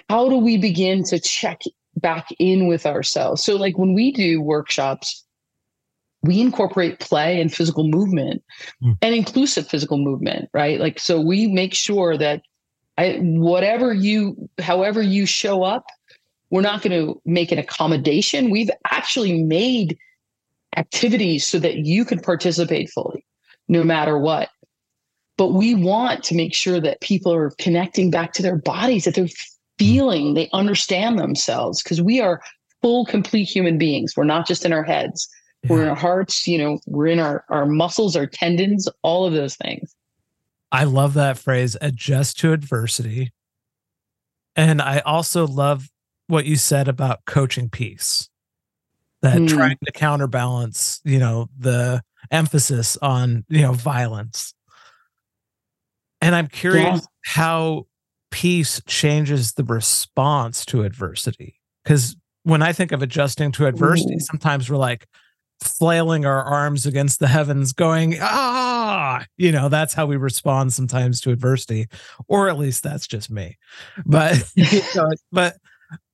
[0.09, 1.63] How do we begin to check
[1.97, 3.45] back in with ourselves?
[3.45, 5.25] So, like when we do workshops,
[6.23, 8.43] we incorporate play and physical movement
[8.83, 8.97] mm.
[9.03, 10.81] and inclusive physical movement, right?
[10.81, 12.43] Like, so we make sure that
[12.97, 15.85] I, whatever you, however you show up,
[16.49, 18.51] we're not going to make an accommodation.
[18.51, 19.99] We've actually made
[20.77, 23.25] activities so that you can participate fully,
[23.69, 24.49] no matter what
[25.41, 29.15] but we want to make sure that people are connecting back to their bodies that
[29.15, 29.27] they're
[29.79, 32.43] feeling they understand themselves because we are
[32.83, 34.13] full complete human beings.
[34.15, 35.27] We're not just in our heads.
[35.63, 35.73] Yeah.
[35.73, 39.33] we're in our hearts you know we're in our our muscles our tendons all of
[39.33, 39.97] those things.
[40.71, 43.33] I love that phrase adjust to adversity.
[44.57, 45.89] And i also love
[46.27, 48.29] what you said about coaching peace
[49.23, 49.49] that mm.
[49.49, 54.53] trying to counterbalance you know the emphasis on you know violence
[56.21, 57.07] and I'm curious yeah.
[57.25, 57.87] how
[58.31, 61.57] peace changes the response to adversity.
[61.85, 64.21] Because when I think of adjusting to adversity, Ooh.
[64.21, 65.07] sometimes we're like
[65.63, 71.21] flailing our arms against the heavens, going, ah, you know, that's how we respond sometimes
[71.21, 71.87] to adversity.
[72.29, 73.59] Or at least that's just me.
[74.07, 74.43] But,
[75.33, 75.57] but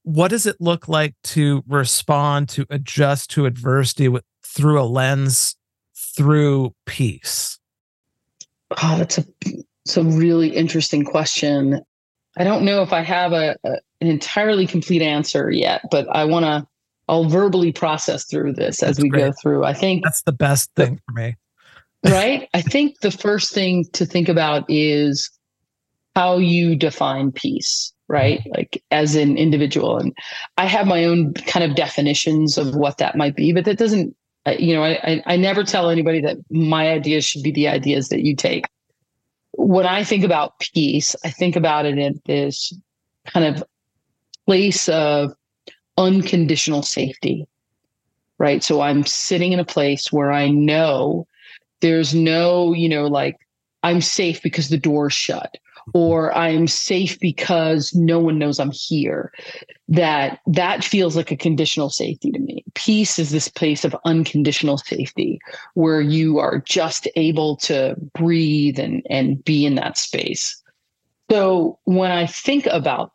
[0.03, 5.57] what does it look like to respond to adjust to adversity with, through a lens
[5.95, 7.59] through peace?
[8.83, 9.25] Oh, that's a
[9.87, 11.81] it's a really interesting question.
[12.37, 16.25] I don't know if I have a, a an entirely complete answer yet, but I
[16.25, 16.67] want to.
[17.09, 19.27] I'll verbally process through this as we great.
[19.27, 19.65] go through.
[19.65, 21.37] I think that's the best thing for me.
[22.05, 22.49] right?
[22.53, 25.31] I think the first thing to think about is
[26.17, 28.41] how you define peace, right?
[28.41, 28.57] Mm-hmm.
[28.57, 29.99] Like as an individual.
[29.99, 30.13] And
[30.59, 34.17] I have my own kind of definitions of what that might be, but that doesn't,
[34.59, 38.25] you know, I, I never tell anybody that my ideas should be the ideas that
[38.25, 38.67] you take
[39.57, 42.73] when I think about peace, I think about it in this
[43.27, 43.65] kind of
[44.47, 45.33] place of
[45.99, 47.47] unconditional safety,
[48.39, 48.63] right?
[48.63, 51.27] So I'm sitting in a place where I know
[51.81, 53.37] there's no, you know, like
[53.83, 55.57] I'm safe because the door's shut
[55.95, 59.33] or I'm safe because no one knows I'm here.
[59.89, 62.65] That that feels like a conditional safety to me.
[62.75, 65.39] Peace is this place of unconditional safety
[65.75, 70.61] where you are just able to breathe and and be in that space.
[71.31, 73.13] So when I think about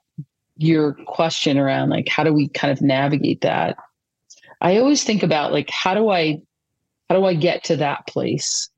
[0.58, 3.78] your question around like how do we kind of navigate that,
[4.62, 6.42] I always think about like how do I
[7.10, 8.71] how do I get to that place?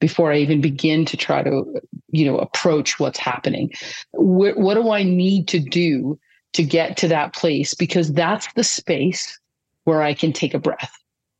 [0.00, 1.80] Before I even begin to try to,
[2.10, 3.70] you know, approach what's happening.
[4.12, 6.18] What, what do I need to do
[6.52, 7.74] to get to that place?
[7.74, 9.38] Because that's the space
[9.84, 10.92] where I can take a breath,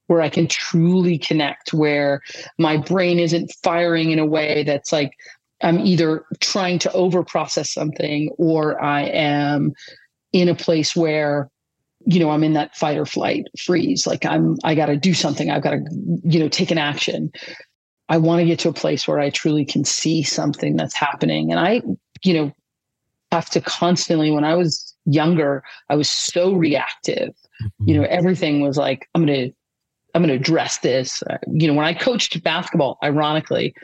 [0.06, 2.22] where I can truly connect, where
[2.58, 5.12] my brain isn't firing in a way that's like
[5.62, 9.72] I'm either trying to over process something or I am
[10.32, 11.50] in a place where
[12.06, 14.06] you know, I'm in that fight or flight freeze.
[14.06, 15.50] Like I'm, I got to do something.
[15.50, 15.80] I've got to,
[16.22, 17.32] you know, take an action.
[18.08, 21.50] I want to get to a place where I truly can see something that's happening.
[21.50, 21.82] And I,
[22.22, 22.52] you know,
[23.32, 27.30] have to constantly, when I was younger, I was so reactive.
[27.30, 27.88] Mm-hmm.
[27.88, 29.56] You know, everything was like, I'm going to,
[30.14, 31.22] I'm going to address this.
[31.22, 33.74] Uh, you know, when I coached basketball, ironically,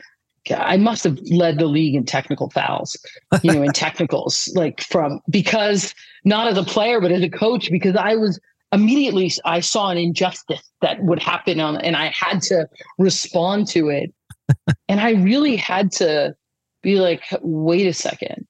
[0.51, 2.97] I must have led the league in technical fouls,
[3.43, 5.93] you know, in technicals, like from because
[6.25, 8.39] not as a player, but as a coach, because I was
[8.73, 13.89] immediately I saw an injustice that would happen on, and I had to respond to
[13.89, 14.13] it.
[14.89, 16.35] and I really had to
[16.81, 18.45] be like, wait a second,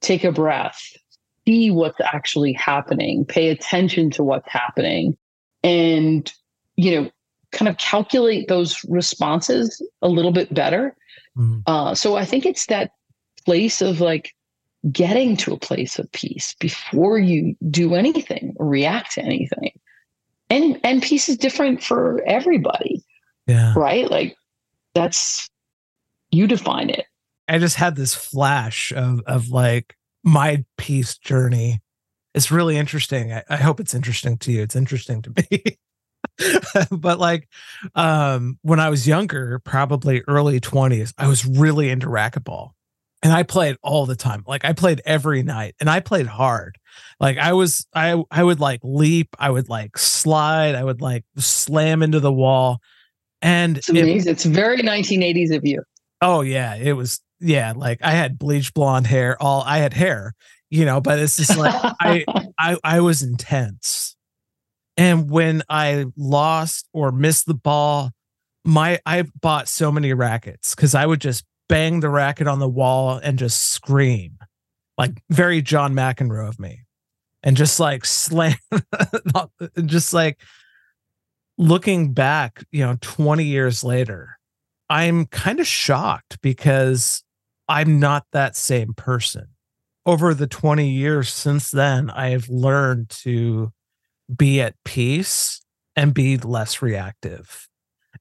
[0.00, 0.82] take a breath,
[1.46, 5.16] see what's actually happening, pay attention to what's happening,
[5.62, 6.32] and
[6.76, 7.10] you know,
[7.52, 10.96] kind of calculate those responses a little bit better.
[11.36, 11.60] Mm-hmm.
[11.66, 12.90] Uh, so I think it's that
[13.44, 14.34] place of like
[14.90, 19.72] getting to a place of peace before you do anything or react to anything.
[20.50, 23.02] And and peace is different for everybody.
[23.46, 23.74] Yeah.
[23.76, 24.10] Right?
[24.10, 24.36] Like
[24.94, 25.48] that's
[26.30, 27.06] you define it.
[27.48, 31.80] I just had this flash of of like my peace journey.
[32.34, 33.32] It's really interesting.
[33.32, 34.62] I, I hope it's interesting to you.
[34.62, 35.78] It's interesting to me.
[36.90, 37.48] but like
[37.94, 42.72] um when I was younger, probably early 20s, I was really into racquetball.
[43.24, 44.44] And I played all the time.
[44.46, 46.78] Like I played every night and I played hard.
[47.18, 51.24] Like I was I I would like leap, I would like slide, I would like
[51.38, 52.80] slam into the wall.
[53.42, 54.30] And it's amazing.
[54.30, 55.82] It, it's very 1980s of you.
[56.20, 60.34] Oh yeah, it was yeah, like I had bleach blonde hair, all I had hair,
[60.70, 62.24] you know, but it's just like I
[62.58, 64.14] I I was intense
[64.96, 68.12] and when I lost or missed the ball,
[68.64, 72.68] my I bought so many rackets because I would just bang the racket on the
[72.68, 74.38] wall and just scream,
[74.98, 76.84] like very John McEnroe of me,
[77.42, 78.56] and just like slam,
[79.86, 80.40] just like
[81.58, 84.38] looking back, you know, 20 years later,
[84.90, 87.22] I'm kind of shocked because
[87.68, 89.48] I'm not that same person.
[90.06, 93.72] Over the 20 years since then, I have learned to
[94.34, 95.62] be at peace
[95.96, 97.68] and be less reactive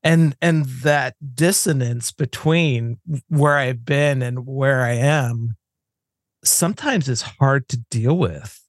[0.04, 2.98] and and that dissonance between
[3.30, 5.56] where i've been and where i am
[6.44, 8.62] sometimes is hard to deal with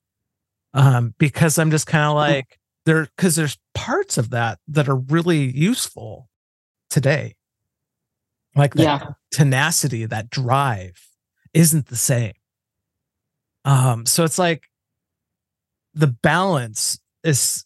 [0.73, 2.35] um because i'm just kind of mm-hmm.
[2.35, 6.29] like there because there's parts of that that are really useful
[6.91, 7.35] today
[8.55, 9.07] like that yeah.
[9.33, 11.09] tenacity that drive
[11.53, 12.33] isn't the same
[13.65, 14.65] um so it's like
[15.95, 17.65] the balance is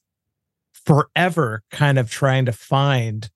[0.72, 3.30] forever kind of trying to find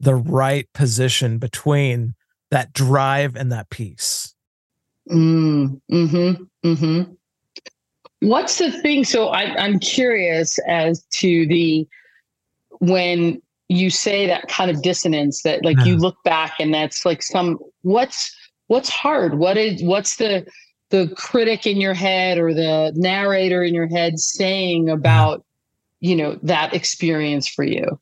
[0.00, 2.14] the right position between
[2.50, 4.34] that drive and that peace.
[5.10, 6.32] Mm, hmm
[6.64, 7.12] Mm-hmm.
[8.20, 9.04] What's the thing?
[9.04, 11.86] So I, I'm curious as to the
[12.80, 17.22] when you say that kind of dissonance that like you look back and that's like
[17.22, 18.34] some what's
[18.68, 20.46] what's hard what is what's the
[20.90, 25.44] the critic in your head or the narrator in your head saying about
[26.00, 27.98] you know that experience for you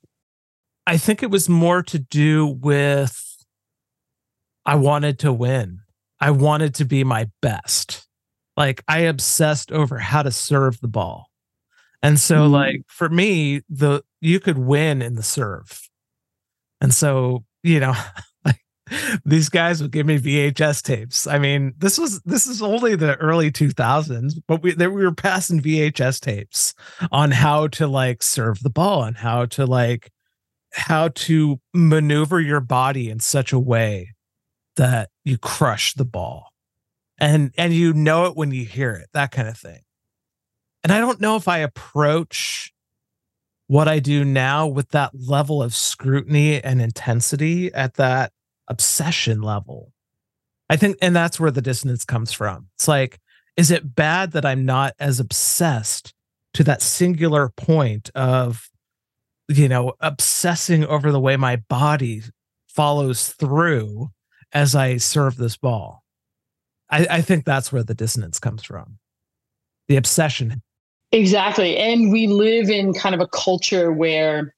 [0.86, 3.44] i think it was more to do with
[4.66, 5.80] i wanted to win
[6.20, 8.06] i wanted to be my best
[8.56, 11.26] like i obsessed over how to serve the ball
[12.02, 12.52] and so mm-hmm.
[12.52, 15.88] like for me the you could win in the serve
[16.80, 17.94] and so you know
[19.24, 21.26] these guys would give me VHS tapes.
[21.26, 25.14] I mean, this was this is only the early 2000s, but we there we were
[25.14, 26.74] passing VHS tapes
[27.10, 30.10] on how to like serve the ball and how to like
[30.74, 34.14] how to maneuver your body in such a way
[34.76, 36.48] that you crush the ball.
[37.18, 39.80] And and you know it when you hear it, that kind of thing.
[40.82, 42.72] And I don't know if I approach
[43.68, 48.32] what I do now with that level of scrutiny and intensity at that
[48.68, 49.92] obsession level.
[50.68, 52.68] I think, and that's where the dissonance comes from.
[52.74, 53.18] It's like,
[53.56, 56.12] is it bad that I'm not as obsessed
[56.54, 58.68] to that singular point of,
[59.48, 62.22] you know, obsessing over the way my body
[62.68, 64.10] follows through
[64.52, 66.04] as I serve this ball?
[66.90, 68.98] I, I think that's where the dissonance comes from
[69.88, 70.62] the obsession.
[71.12, 71.76] Exactly.
[71.76, 74.54] And we live in kind of a culture where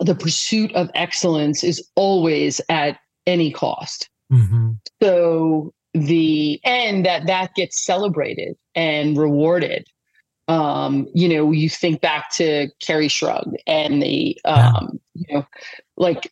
[0.00, 4.08] the pursuit of excellence is always at any cost.
[4.32, 4.72] Mm-hmm.
[5.02, 9.86] So the and that that gets celebrated and rewarded.
[10.46, 15.46] Um, you know, you think back to Kerri Strug and the um, you know,
[15.96, 16.30] like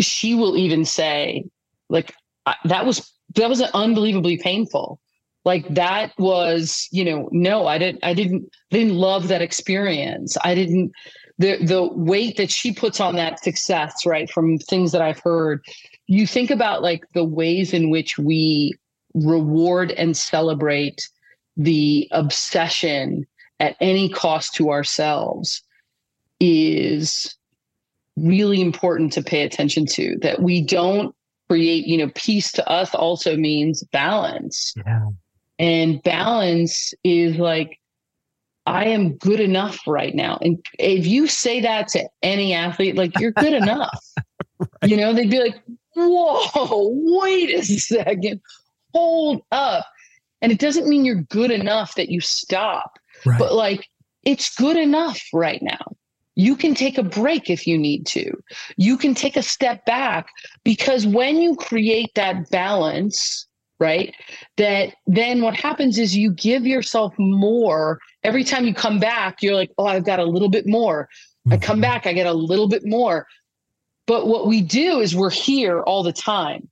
[0.00, 1.44] she will even say,
[1.88, 2.14] like
[2.64, 5.00] that was that was unbelievably painful.
[5.46, 10.54] like that was you know no i didn't i didn't didn't love that experience i
[10.54, 10.92] didn't
[11.38, 15.64] the the weight that she puts on that success right from things that i've heard
[16.06, 18.72] you think about like the ways in which we
[19.14, 21.08] reward and celebrate
[21.56, 23.26] the obsession
[23.60, 25.62] at any cost to ourselves
[26.40, 27.34] is
[28.16, 31.14] really important to pay attention to that we don't
[31.48, 34.74] create you know peace to us also means balance.
[34.76, 35.10] Yeah.
[35.58, 37.78] and balance is like
[38.66, 40.38] i am good enough right now.
[40.40, 44.04] And if you say that to any athlete like you're good enough.
[44.84, 45.62] You know they'd be like
[45.94, 46.90] whoa
[47.20, 48.40] wait a second.
[48.92, 49.86] Hold up
[50.46, 53.36] and it doesn't mean you're good enough that you stop Right.
[53.36, 53.88] but like
[54.22, 55.96] it's good enough right now.
[56.36, 58.32] You can take a break if you need to.
[58.76, 60.28] You can take a step back
[60.62, 63.48] because when you create that balance
[63.80, 64.14] right
[64.56, 67.98] that then what happens is you give yourself more.
[68.22, 71.08] Every time you come back you're like oh i've got a little bit more.
[71.48, 71.60] I mm-hmm.
[71.60, 73.26] come back i get a little bit more.
[74.06, 76.68] But what we do is we're here all the time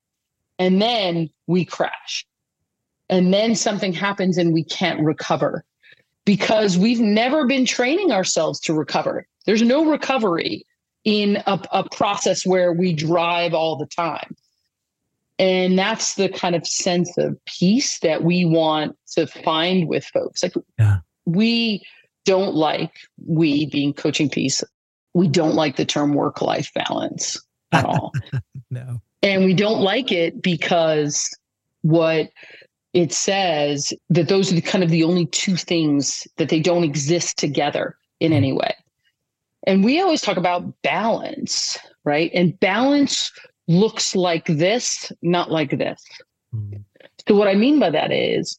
[0.61, 2.25] and then we crash
[3.09, 5.65] and then something happens and we can't recover
[6.25, 9.27] because we've never been training ourselves to recover.
[9.47, 10.65] There's no recovery
[11.05, 14.35] in a, a process where we drive all the time.
[15.39, 20.43] And that's the kind of sense of peace that we want to find with folks.
[20.43, 20.99] Like Yeah.
[21.27, 21.83] we
[22.25, 22.93] don't like
[23.27, 24.65] we being coaching peace.
[25.13, 27.41] We don't like the term work life balance
[27.73, 28.13] at all.
[28.71, 29.01] No.
[29.23, 31.37] and we don't like it because
[31.83, 32.31] what
[32.95, 36.85] it says that those are the kind of the only two things that they don't
[36.85, 38.75] exist together in any way
[39.67, 43.31] and we always talk about balance right and balance
[43.69, 46.03] looks like this not like this
[46.55, 46.85] Mm.
[47.27, 48.59] so what I mean by that is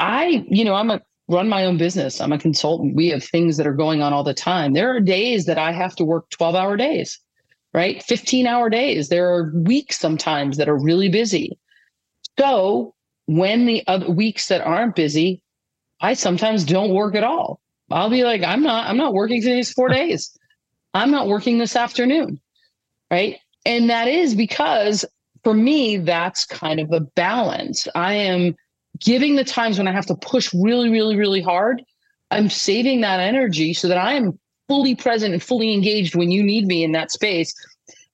[0.00, 2.20] I, you know, I'm a run my own business.
[2.20, 2.96] I'm a consultant.
[2.96, 4.72] We have things that are going on all the time.
[4.72, 7.20] There are days that I have to work 12 hour days,
[7.72, 8.02] right?
[8.02, 9.08] 15 hour days.
[9.08, 11.56] There are weeks sometimes that are really busy.
[12.38, 12.94] So
[13.30, 15.40] when the other weeks that aren't busy,
[16.00, 17.60] I sometimes don't work at all.
[17.88, 20.36] I'll be like, I'm not, I'm not working for these four days.
[20.94, 22.40] I'm not working this afternoon.
[23.08, 23.38] Right.
[23.64, 25.04] And that is because
[25.44, 27.86] for me, that's kind of a balance.
[27.94, 28.56] I am
[28.98, 31.84] giving the times when I have to push really, really, really hard.
[32.32, 36.42] I'm saving that energy so that I am fully present and fully engaged when you
[36.42, 37.54] need me in that space.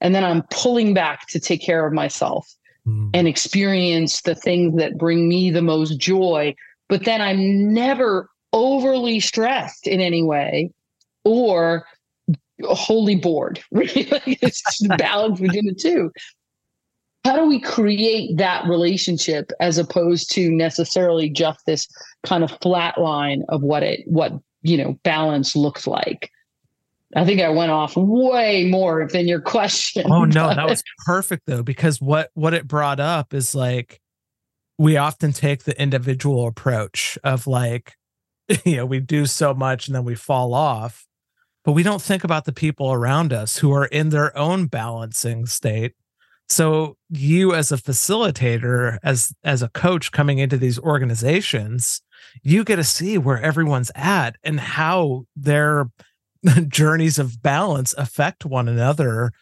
[0.02, 2.55] And then I'm pulling back to take care of myself
[2.86, 3.10] Mm.
[3.14, 6.54] and experience the things that bring me the most joy.
[6.88, 10.70] But then I'm never overly stressed in any way
[11.24, 11.84] or
[12.62, 13.60] wholly bored.
[13.72, 16.12] Really, it's just balance between the two.
[17.24, 21.88] How do we create that relationship as opposed to necessarily just this
[22.24, 24.32] kind of flat line of what it what
[24.62, 26.30] you know balance looks like?
[27.16, 30.04] I think I went off way more than your question.
[30.12, 34.00] Oh no, that was perfect though, because what what it brought up is like
[34.76, 37.94] we often take the individual approach of like,
[38.66, 41.06] you know, we do so much and then we fall off,
[41.64, 45.46] but we don't think about the people around us who are in their own balancing
[45.46, 45.94] state.
[46.50, 52.02] So you as a facilitator, as as a coach coming into these organizations,
[52.42, 55.86] you get to see where everyone's at and how their
[56.68, 59.32] journeys of balance affect one another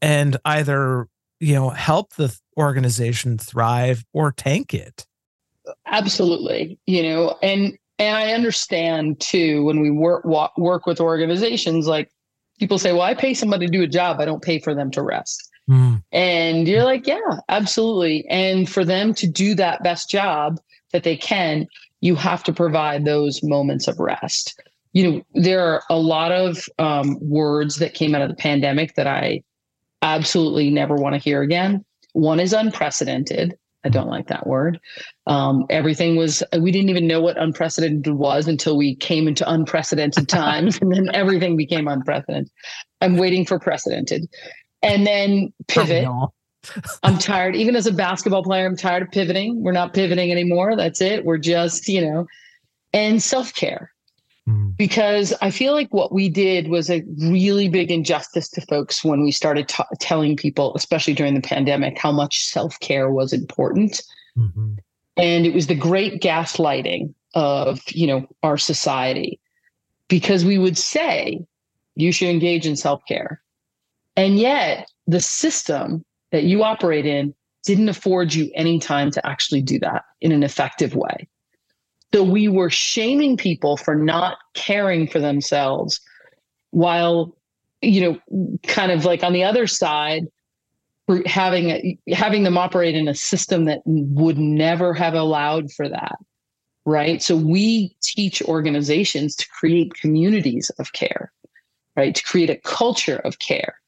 [0.00, 1.08] and either
[1.40, 5.06] you know help the organization thrive or tank it.
[5.86, 10.24] Absolutely you know and and i understand too when we work
[10.56, 12.10] work with organizations like
[12.58, 14.90] people say well i pay somebody to do a job i don't pay for them
[14.90, 15.50] to rest.
[15.66, 15.94] Hmm.
[16.12, 16.86] And you're hmm.
[16.86, 18.26] like yeah absolutely.
[18.28, 20.60] And for them to do that best job
[20.92, 21.66] that they can
[22.00, 24.60] you have to provide those moments of rest
[24.94, 28.94] you know there are a lot of um, words that came out of the pandemic
[28.94, 29.42] that i
[30.04, 31.84] absolutely never want to hear again.
[32.12, 33.56] One is unprecedented.
[33.86, 34.78] I don't like that word.
[35.26, 40.28] Um, everything was we didn't even know what unprecedented was until we came into unprecedented
[40.28, 42.50] times and then everything became unprecedented.
[43.00, 44.26] I'm waiting for precedented.
[44.82, 46.06] And then pivot.
[47.02, 47.56] I'm tired.
[47.56, 49.62] Even as a basketball player i'm tired of pivoting.
[49.62, 50.76] We're not pivoting anymore.
[50.76, 51.24] That's it.
[51.24, 52.26] We're just you know
[52.94, 53.93] and self-care
[54.46, 54.76] Mm.
[54.76, 59.22] because I feel like what we did was a really big injustice to folks when
[59.22, 64.02] we started t- telling people, especially during the pandemic, how much self care was important.
[64.36, 64.76] Mhm.
[65.16, 69.40] And it was the great gaslighting of you know our society
[70.08, 71.42] because we would say
[71.96, 73.40] you should engage in self care,
[74.14, 77.34] and yet the system that you operate in
[77.64, 81.26] didn't afford you any time to actually do that in an effective way.
[82.14, 86.00] So we were shaming people for not caring for themselves
[86.70, 87.36] while,
[87.82, 90.28] you know, kind of like on the other side,
[91.26, 96.16] having having them operate in a system that would never have allowed for that
[96.86, 97.20] right?
[97.20, 101.32] So we teach organizations to create communities of care
[101.96, 102.14] right?
[102.14, 103.80] To create a culture of care.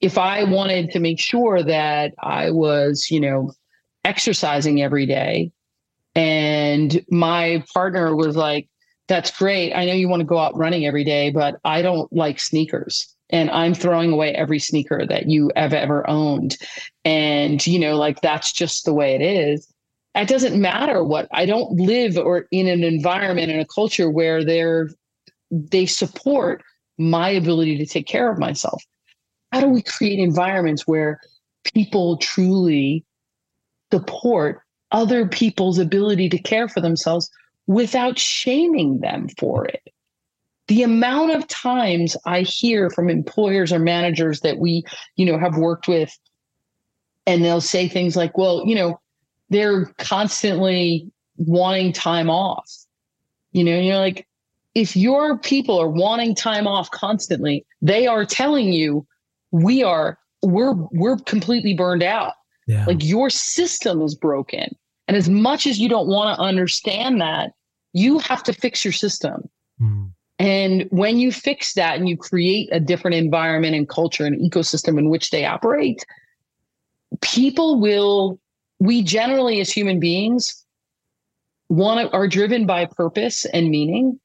[0.00, 3.52] If i wanted to make sure that i was you know
[4.04, 5.52] exercising every day
[6.14, 8.68] and my partner was like
[9.08, 12.12] that's great i know you want to go out running every day but i don't
[12.12, 16.56] like sneakers and I'm throwing away every sneaker that you have ever owned.
[17.04, 19.66] And, you know, like that's just the way it is.
[20.14, 24.44] It doesn't matter what I don't live or in an environment in a culture where
[24.44, 24.90] they're
[25.50, 26.62] they support
[26.98, 28.82] my ability to take care of myself.
[29.52, 31.20] How do we create environments where
[31.74, 33.04] people truly
[33.92, 34.62] support
[34.92, 37.30] other people's ability to care for themselves
[37.66, 39.94] without shaming them for it?
[40.68, 44.84] the amount of times I hear from employers or managers that we,
[45.16, 46.16] you know, have worked with,
[47.26, 49.00] and they'll say things like, well, you know,
[49.50, 52.70] they're constantly wanting time off.
[53.52, 54.26] You know, you're like,
[54.74, 59.06] if your people are wanting time off constantly, they are telling you
[59.50, 62.32] we are we're we're completely burned out.
[62.66, 62.84] Yeah.
[62.86, 64.74] Like your system is broken.
[65.06, 67.52] And as much as you don't want to understand that,
[67.92, 69.48] you have to fix your system.
[69.80, 70.10] Mm.
[70.38, 74.98] And when you fix that and you create a different environment and culture and ecosystem
[74.98, 76.04] in which they operate,
[77.20, 78.40] people will,
[78.80, 80.64] we generally as human beings
[81.68, 84.18] want to, are driven by purpose and meaning.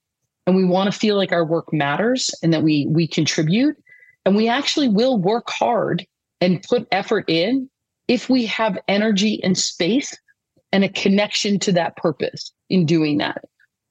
[0.48, 3.78] And we want to feel like our work matters and that we we contribute.
[4.26, 6.08] And we actually will work hard
[6.42, 7.70] and put effort in
[8.10, 10.18] if we have energy and space
[10.74, 13.46] and a connection to that purpose in doing that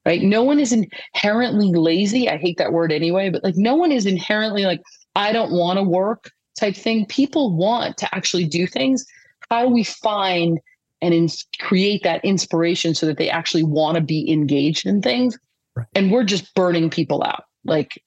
[0.05, 0.21] right?
[0.21, 2.29] No one is inherently lazy.
[2.29, 4.81] I hate that word anyway, but like no one is inherently like,
[5.15, 7.05] I don't want to work type thing.
[7.05, 9.05] People want to actually do things.
[9.49, 10.59] How do we find
[11.01, 15.37] and in- create that inspiration so that they actually want to be engaged in things?
[15.75, 15.85] Right.
[15.93, 18.01] And we're just burning people out like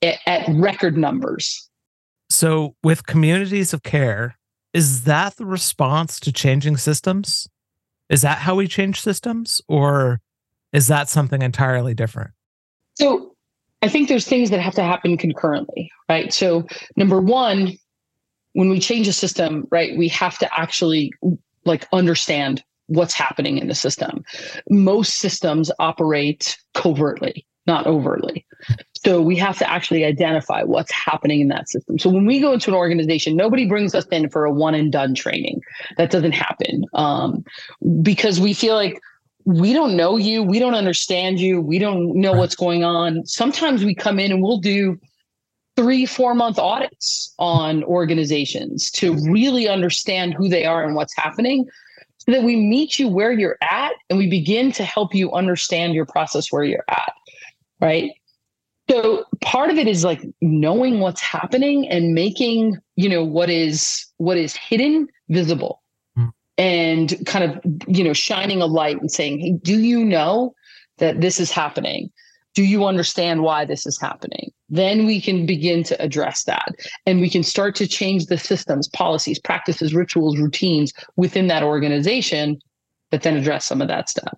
[0.00, 1.68] at, at record numbers.
[2.30, 4.38] So, with communities of care,
[4.72, 7.48] is that the response to changing systems?
[8.08, 9.60] Is that how we change systems?
[9.68, 10.20] Or
[10.72, 12.30] is that something entirely different?
[12.94, 13.34] So
[13.82, 16.32] I think there's things that have to happen concurrently, right?
[16.32, 16.66] So
[16.96, 17.76] number one,
[18.54, 21.12] when we change a system, right, we have to actually
[21.64, 24.24] like understand what's happening in the system.
[24.68, 28.46] Most systems operate covertly, not overtly.
[29.04, 31.98] So we have to actually identify what's happening in that system.
[31.98, 34.92] So when we go into an organization, nobody brings us in for a one and
[34.92, 35.60] done training.
[35.96, 37.44] That doesn't happen um,
[38.02, 39.00] because we feel like
[39.44, 40.42] we don't know you.
[40.42, 41.60] We don't understand you.
[41.60, 42.38] We don't know right.
[42.38, 43.26] what's going on.
[43.26, 45.00] Sometimes we come in and we'll do
[45.74, 51.66] three, four month audits on organizations to really understand who they are and what's happening
[52.18, 55.94] so that we meet you where you're at and we begin to help you understand
[55.94, 57.12] your process where you're at.
[57.80, 58.12] Right.
[58.90, 64.06] So part of it is like knowing what's happening and making, you know, what is
[64.18, 65.82] what is hidden visible
[66.16, 66.28] hmm.
[66.58, 70.54] and kind of you know shining a light and saying hey do you know
[70.98, 72.10] that this is happening?
[72.54, 74.52] Do you understand why this is happening?
[74.68, 76.74] Then we can begin to address that
[77.06, 82.60] and we can start to change the systems policies practices rituals routines within that organization
[83.10, 84.36] but then address some of that stuff.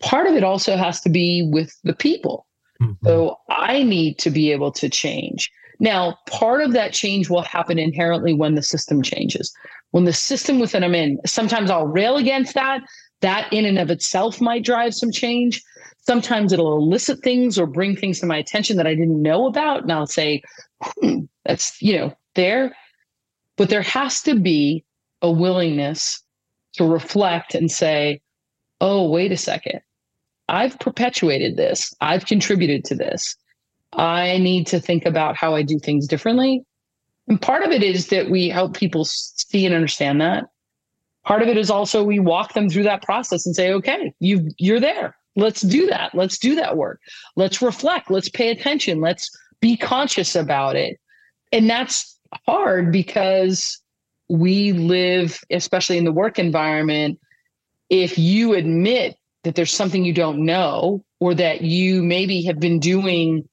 [0.00, 2.46] Part of it also has to be with the people
[2.82, 3.06] mm-hmm.
[3.06, 7.78] so i need to be able to change now part of that change will happen
[7.78, 9.52] inherently when the system changes
[9.92, 12.82] when the system within I'm in, sometimes I'll rail against that.
[13.20, 15.62] That in and of itself might drive some change.
[15.98, 19.82] Sometimes it'll elicit things or bring things to my attention that I didn't know about.
[19.82, 20.42] And I'll say,
[20.82, 22.74] hmm, that's, you know, there.
[23.56, 24.84] But there has to be
[25.20, 26.20] a willingness
[26.74, 28.22] to reflect and say,
[28.80, 29.82] oh, wait a second.
[30.52, 31.94] I've perpetuated this.
[32.00, 33.36] I've contributed to this.
[33.94, 36.64] I need to think about how I do things differently.
[37.26, 40.44] And part of it is that we help people see and understand that.
[41.24, 44.50] Part of it is also we walk them through that process and say, okay, you
[44.58, 45.16] you're there.
[45.36, 46.14] Let's do that.
[46.14, 47.00] Let's do that work.
[47.36, 48.10] Let's reflect.
[48.10, 49.00] Let's pay attention.
[49.00, 49.30] Let's
[49.60, 51.00] be conscious about it.
[51.52, 53.80] And that's hard because
[54.28, 57.18] we live, especially in the work environment,
[57.88, 62.78] if you admit that there's something you don't know or that you maybe have been
[62.78, 63.48] doing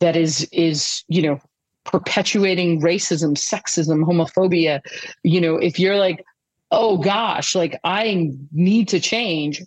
[0.00, 1.40] that is is you know
[1.84, 4.80] perpetuating racism, sexism, homophobia,
[5.22, 6.24] you know, if you're like,
[6.70, 9.62] oh gosh, like I need to change,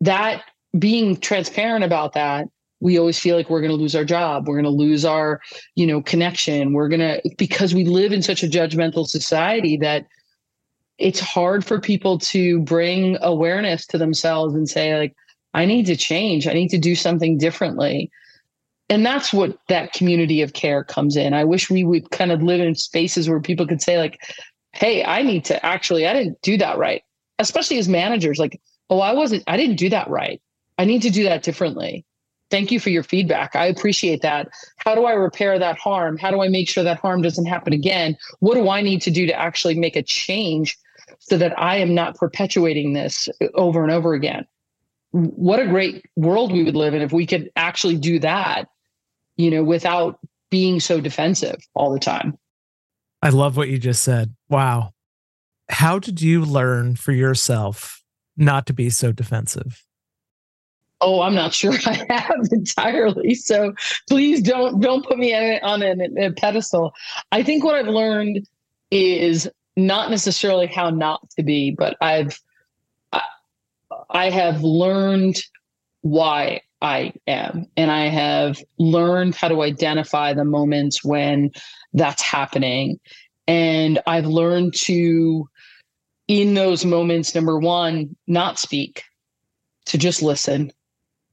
[0.00, 0.42] that
[0.78, 2.48] being transparent about that,
[2.80, 4.48] we always feel like we're going to lose our job.
[4.48, 5.40] We're going to lose our,
[5.76, 6.72] you know, connection.
[6.72, 10.06] We're going to, because we live in such a judgmental society that
[10.98, 15.14] it's hard for people to bring awareness to themselves and say, like,
[15.54, 16.46] I need to change.
[16.46, 18.10] I need to do something differently.
[18.88, 21.34] And that's what that community of care comes in.
[21.34, 24.20] I wish we would kind of live in spaces where people could say, like,
[24.74, 27.02] hey, I need to actually, I didn't do that right.
[27.38, 30.40] Especially as managers, like, oh, I wasn't, I didn't do that right.
[30.78, 32.04] I need to do that differently.
[32.52, 33.56] Thank you for your feedback.
[33.56, 34.50] I appreciate that.
[34.76, 36.18] How do I repair that harm?
[36.18, 38.14] How do I make sure that harm doesn't happen again?
[38.40, 40.76] What do I need to do to actually make a change
[41.18, 44.46] so that I am not perpetuating this over and over again?
[45.12, 48.68] What a great world we would live in if we could actually do that,
[49.36, 50.18] you know, without
[50.50, 52.36] being so defensive all the time.
[53.22, 54.36] I love what you just said.
[54.50, 54.92] Wow.
[55.70, 58.02] How did you learn for yourself
[58.36, 59.82] not to be so defensive?
[61.02, 63.34] Oh i'm not sure i have entirely.
[63.34, 63.74] So
[64.08, 66.94] please don't don't put me on a, a pedestal.
[67.30, 68.48] I think what i've learned
[68.90, 72.40] is not necessarily how not to be but i've
[73.12, 73.22] I,
[74.10, 75.42] I have learned
[76.00, 77.66] why i am.
[77.76, 81.50] And i have learned how to identify the moments when
[81.92, 82.98] that's happening.
[83.46, 85.48] And i've learned to
[86.28, 89.02] in those moments number one not speak
[89.86, 90.72] to just listen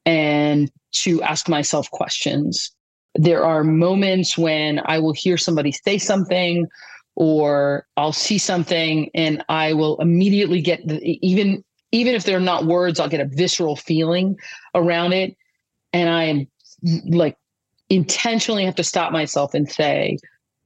[0.09, 2.71] and to ask myself questions.
[3.13, 6.67] There are moments when I will hear somebody say something
[7.15, 12.65] or I'll see something and I will immediately get the, even even if they're not
[12.65, 14.37] words, I'll get a visceral feeling
[14.73, 15.35] around it.
[15.93, 16.47] And I am
[17.07, 17.37] like
[17.89, 20.17] intentionally have to stop myself and say,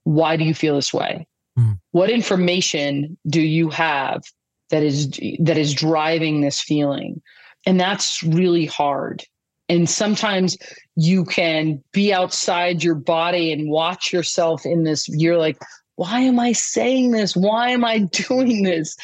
[0.03, 1.27] why do you feel this way?
[1.59, 1.79] Mm.
[1.91, 4.23] What information do you have
[4.69, 7.21] that is that is driving this feeling?
[7.65, 9.25] And that's really hard
[9.69, 10.57] and sometimes
[10.95, 15.57] you can be outside your body and watch yourself in this you're like
[15.95, 17.35] why am i saying this?
[17.35, 18.95] Why am i doing this?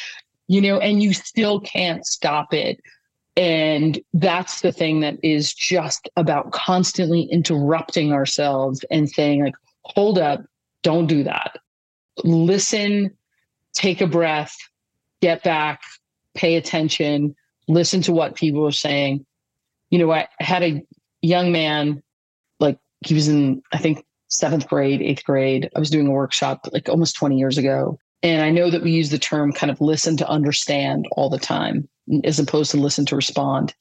[0.48, 2.80] You know and you still can't stop it.
[3.36, 10.18] And that's the thing that is just about constantly interrupting ourselves and saying like hold
[10.18, 10.42] up
[10.82, 11.56] don't do that.
[12.24, 13.16] Listen
[13.72, 14.56] take a breath
[15.22, 15.80] get back
[16.34, 17.34] pay attention
[17.68, 19.24] listen to what people are saying
[19.90, 20.82] you know, I had a
[21.22, 22.02] young man,
[22.58, 25.68] like he was in, I think, seventh grade, eighth grade.
[25.74, 27.98] I was doing a workshop like almost 20 years ago.
[28.22, 31.38] And I know that we use the term kind of listen to understand all the
[31.38, 31.88] time,
[32.24, 33.74] as opposed to listen to respond.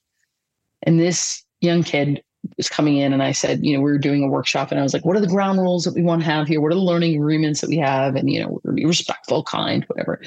[0.84, 2.24] And this young kid
[2.58, 4.84] was coming in and I said, you know, we were doing a workshop and I
[4.84, 6.62] was like, what are the ground rules that we want to have here?
[6.62, 8.16] What are the learning agreements that we have?
[8.16, 10.22] And, you know, be respectful, kind, whatever.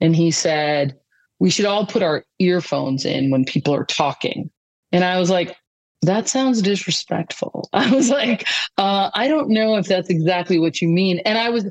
[0.00, 0.96] And he said,
[1.40, 4.50] we should all put our earphones in when people are talking.
[4.92, 5.56] And I was like,
[6.02, 7.68] that sounds disrespectful.
[7.72, 8.46] I was like,
[8.78, 11.20] uh, I don't know if that's exactly what you mean.
[11.20, 11.66] And I was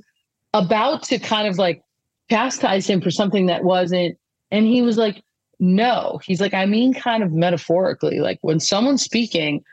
[0.53, 1.83] about to kind of like
[2.29, 4.17] chastise him for something that wasn't.
[4.51, 5.23] And he was like,
[5.59, 6.19] no.
[6.23, 9.63] He's like, I mean, kind of metaphorically, like when someone's speaking,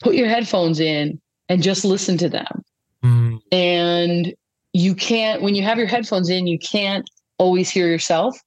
[0.00, 2.64] put your headphones in and just listen to them.
[3.02, 3.40] Mm.
[3.50, 4.34] And
[4.72, 8.38] you can't, when you have your headphones in, you can't always hear yourself.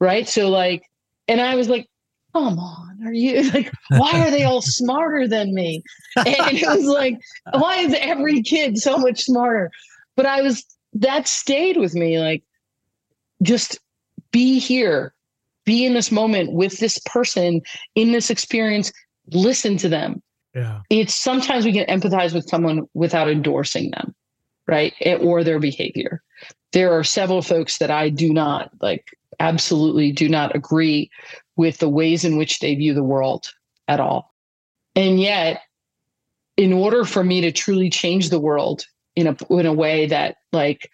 [0.00, 0.28] Right.
[0.28, 0.82] So, like,
[1.28, 1.88] and I was like,
[2.34, 5.82] come on, are you like, why are they all smarter than me?
[6.16, 7.18] And it was like,
[7.52, 9.70] why is every kid so much smarter?
[10.16, 10.64] But I was,
[10.94, 12.18] that stayed with me.
[12.18, 12.42] Like,
[13.42, 13.78] just
[14.32, 15.14] be here,
[15.64, 17.62] be in this moment with this person
[17.94, 18.92] in this experience,
[19.32, 20.22] listen to them.
[20.54, 20.80] Yeah.
[20.90, 24.14] It's sometimes we can empathize with someone without endorsing them,
[24.68, 24.92] right?
[25.20, 26.22] Or their behavior.
[26.74, 31.10] There are several folks that I do not like, absolutely do not agree
[31.56, 33.46] with the ways in which they view the world
[33.88, 34.34] at all.
[34.96, 35.62] And yet,
[36.56, 40.36] in order for me to truly change the world in a in a way that
[40.52, 40.90] like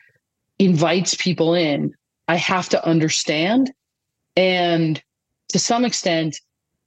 [0.59, 1.95] invites people in,
[2.29, 3.73] I have to understand
[4.37, 5.03] and
[5.49, 6.41] to some extent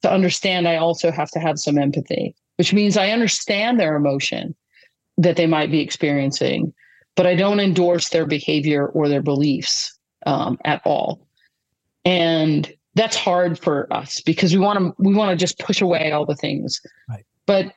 [0.04, 4.56] to understand I also have to have some empathy, which means I understand their emotion
[5.18, 6.74] that they might be experiencing,
[7.16, 11.28] but I don't endorse their behavior or their beliefs um, at all.
[12.05, 16.11] And that's hard for us because we want to we want to just push away
[16.11, 17.26] all the things right.
[17.45, 17.74] but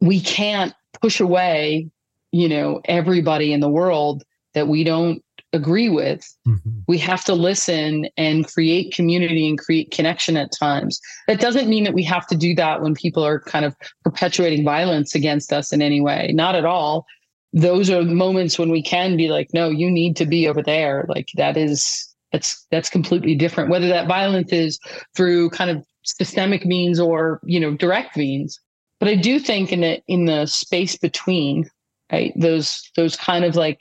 [0.00, 1.88] we can't push away
[2.32, 5.22] you know everybody in the world that we don't
[5.52, 6.70] agree with mm-hmm.
[6.88, 11.84] we have to listen and create community and create connection at times that doesn't mean
[11.84, 15.72] that we have to do that when people are kind of perpetuating violence against us
[15.72, 17.06] in any way not at all
[17.54, 21.06] those are moments when we can be like no you need to be over there
[21.08, 23.70] like that is That's that's completely different.
[23.70, 24.80] Whether that violence is
[25.14, 28.58] through kind of systemic means or you know direct means.
[28.98, 31.70] But I do think in the in the space between,
[32.10, 33.78] right, those those kind of like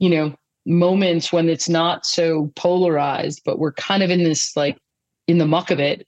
[0.00, 0.34] you know
[0.66, 4.76] moments when it's not so polarized, but we're kind of in this like
[5.28, 6.04] in the muck of it,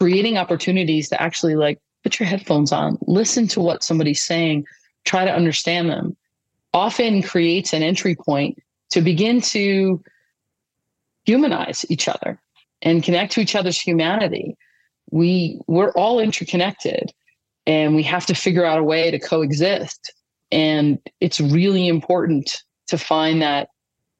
[0.00, 4.64] creating opportunities to actually like put your headphones on, listen to what somebody's saying,
[5.04, 6.16] try to understand them,
[6.74, 8.58] often creates an entry point
[8.90, 10.02] to begin to
[11.24, 12.40] humanize each other
[12.82, 14.56] and connect to each other's humanity.
[15.10, 17.12] We we're all interconnected
[17.66, 20.12] and we have to figure out a way to coexist.
[20.50, 23.68] And it's really important to find that,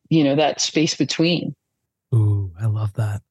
[0.09, 1.55] you know, that space between.
[2.15, 3.23] Ooh, I love that.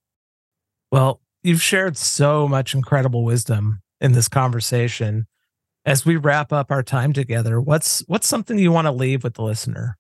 [0.92, 5.28] Well, you've shared so much incredible wisdom in this conversation.
[5.86, 9.34] As we wrap up our time together, what's what's something you want to leave with
[9.34, 9.98] the listener?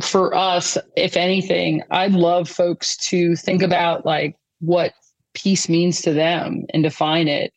[0.00, 4.92] For us, if anything, I'd love folks to think about like what
[5.34, 7.52] peace means to them and define it.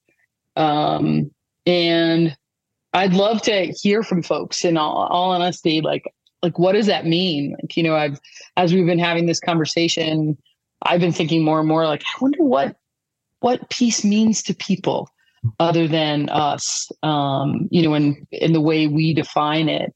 [0.55, 1.31] Um,
[1.65, 2.35] and
[2.93, 6.03] I'd love to hear from folks in all, all honesty, like
[6.43, 7.55] like what does that mean?
[7.61, 8.19] Like, you know, I've
[8.55, 10.37] as we've been having this conversation,
[10.83, 12.75] I've been thinking more and more like, I wonder what
[13.39, 15.09] what peace means to people
[15.59, 19.93] other than us, um, you know, in in the way we define it.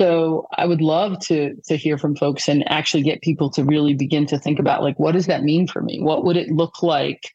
[0.00, 3.94] So I would love to to hear from folks and actually get people to really
[3.94, 6.00] begin to think about like what does that mean for me?
[6.00, 7.32] What would it look like?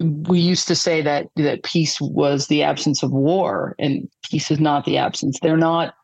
[0.00, 4.60] We used to say that that peace was the absence of war, and peace is
[4.60, 5.38] not the absence.
[5.40, 5.94] They're not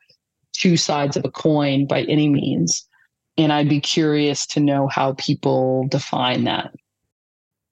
[0.52, 2.86] two sides of a coin by any means.
[3.38, 6.74] And I'd be curious to know how people define that.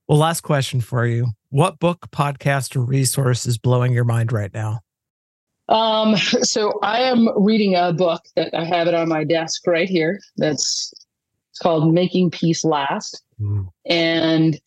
[0.09, 1.29] Well, last question for you.
[1.51, 4.81] What book, podcast, or resource is blowing your mind right now?
[5.69, 9.89] Um, so I am reading a book that I have it on my desk right
[9.89, 10.19] here.
[10.39, 10.93] That's
[11.51, 13.23] it's called Making Peace Last.
[13.39, 13.69] Mm.
[13.85, 14.59] And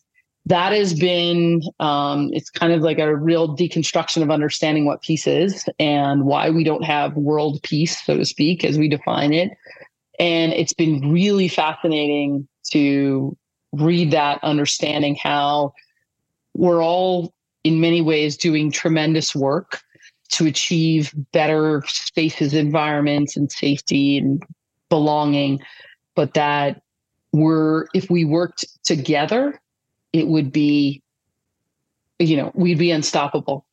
[0.46, 5.26] that has been um, it's kind of like a real deconstruction of understanding what peace
[5.26, 9.52] is and why we don't have world peace, so to speak, as we define it.
[10.20, 13.36] And it's been really fascinating to
[13.72, 15.74] read that, understanding how
[16.54, 19.82] we're all in many ways doing tremendous work
[20.30, 24.44] to achieve better spaces, environments, and safety and
[24.90, 25.62] belonging,
[26.16, 26.82] but that
[27.34, 29.60] we're if we worked together,
[30.14, 31.02] it would be,
[32.20, 33.66] you know, we'd be unstoppable.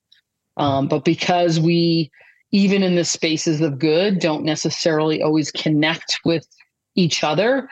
[0.56, 2.10] Um, but because we,
[2.50, 6.46] even in the spaces of good, don't necessarily always connect with
[6.94, 7.68] each other,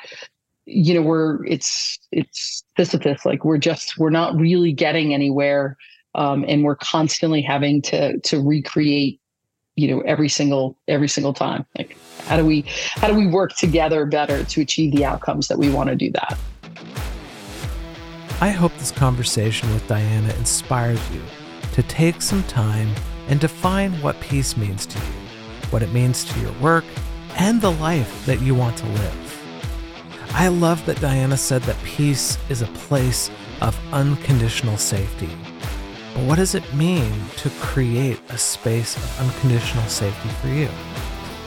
[0.66, 5.76] you know we're it's it's sisyphus like we're just we're not really getting anywhere
[6.16, 9.20] um, and we're constantly having to to recreate
[9.76, 11.64] you know every single every single time.
[11.78, 12.62] Like how do we
[12.96, 16.10] how do we work together better to achieve the outcomes that we want to do
[16.12, 16.36] that?
[18.40, 21.22] I hope this conversation with diana inspires you
[21.72, 22.90] to take some time
[23.28, 25.14] and define what peace means to you
[25.70, 26.84] what it means to your work
[27.38, 29.25] and the life that you want to live
[30.30, 35.30] I love that Diana said that peace is a place of unconditional safety.
[36.14, 40.68] But what does it mean to create a space of unconditional safety for you?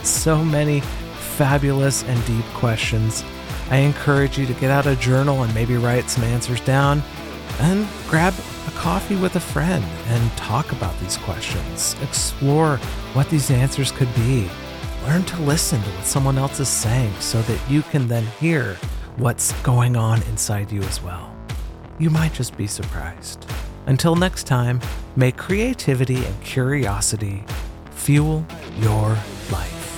[0.04, 3.24] So many fabulous and deep questions.
[3.70, 7.04] I encourage you to get out a journal and maybe write some answers down
[7.60, 8.34] and grab
[8.68, 11.96] a coffee with a friend and talk about these questions.
[12.02, 12.78] Explore
[13.14, 14.50] what these answers could be
[15.10, 18.76] learn to listen to what someone else is saying so that you can then hear
[19.18, 21.36] what's going on inside you as well.
[21.98, 23.44] You might just be surprised.
[23.88, 24.80] Until next time,
[25.16, 27.44] may creativity and curiosity
[27.90, 28.46] fuel
[28.78, 29.18] your
[29.52, 29.89] life.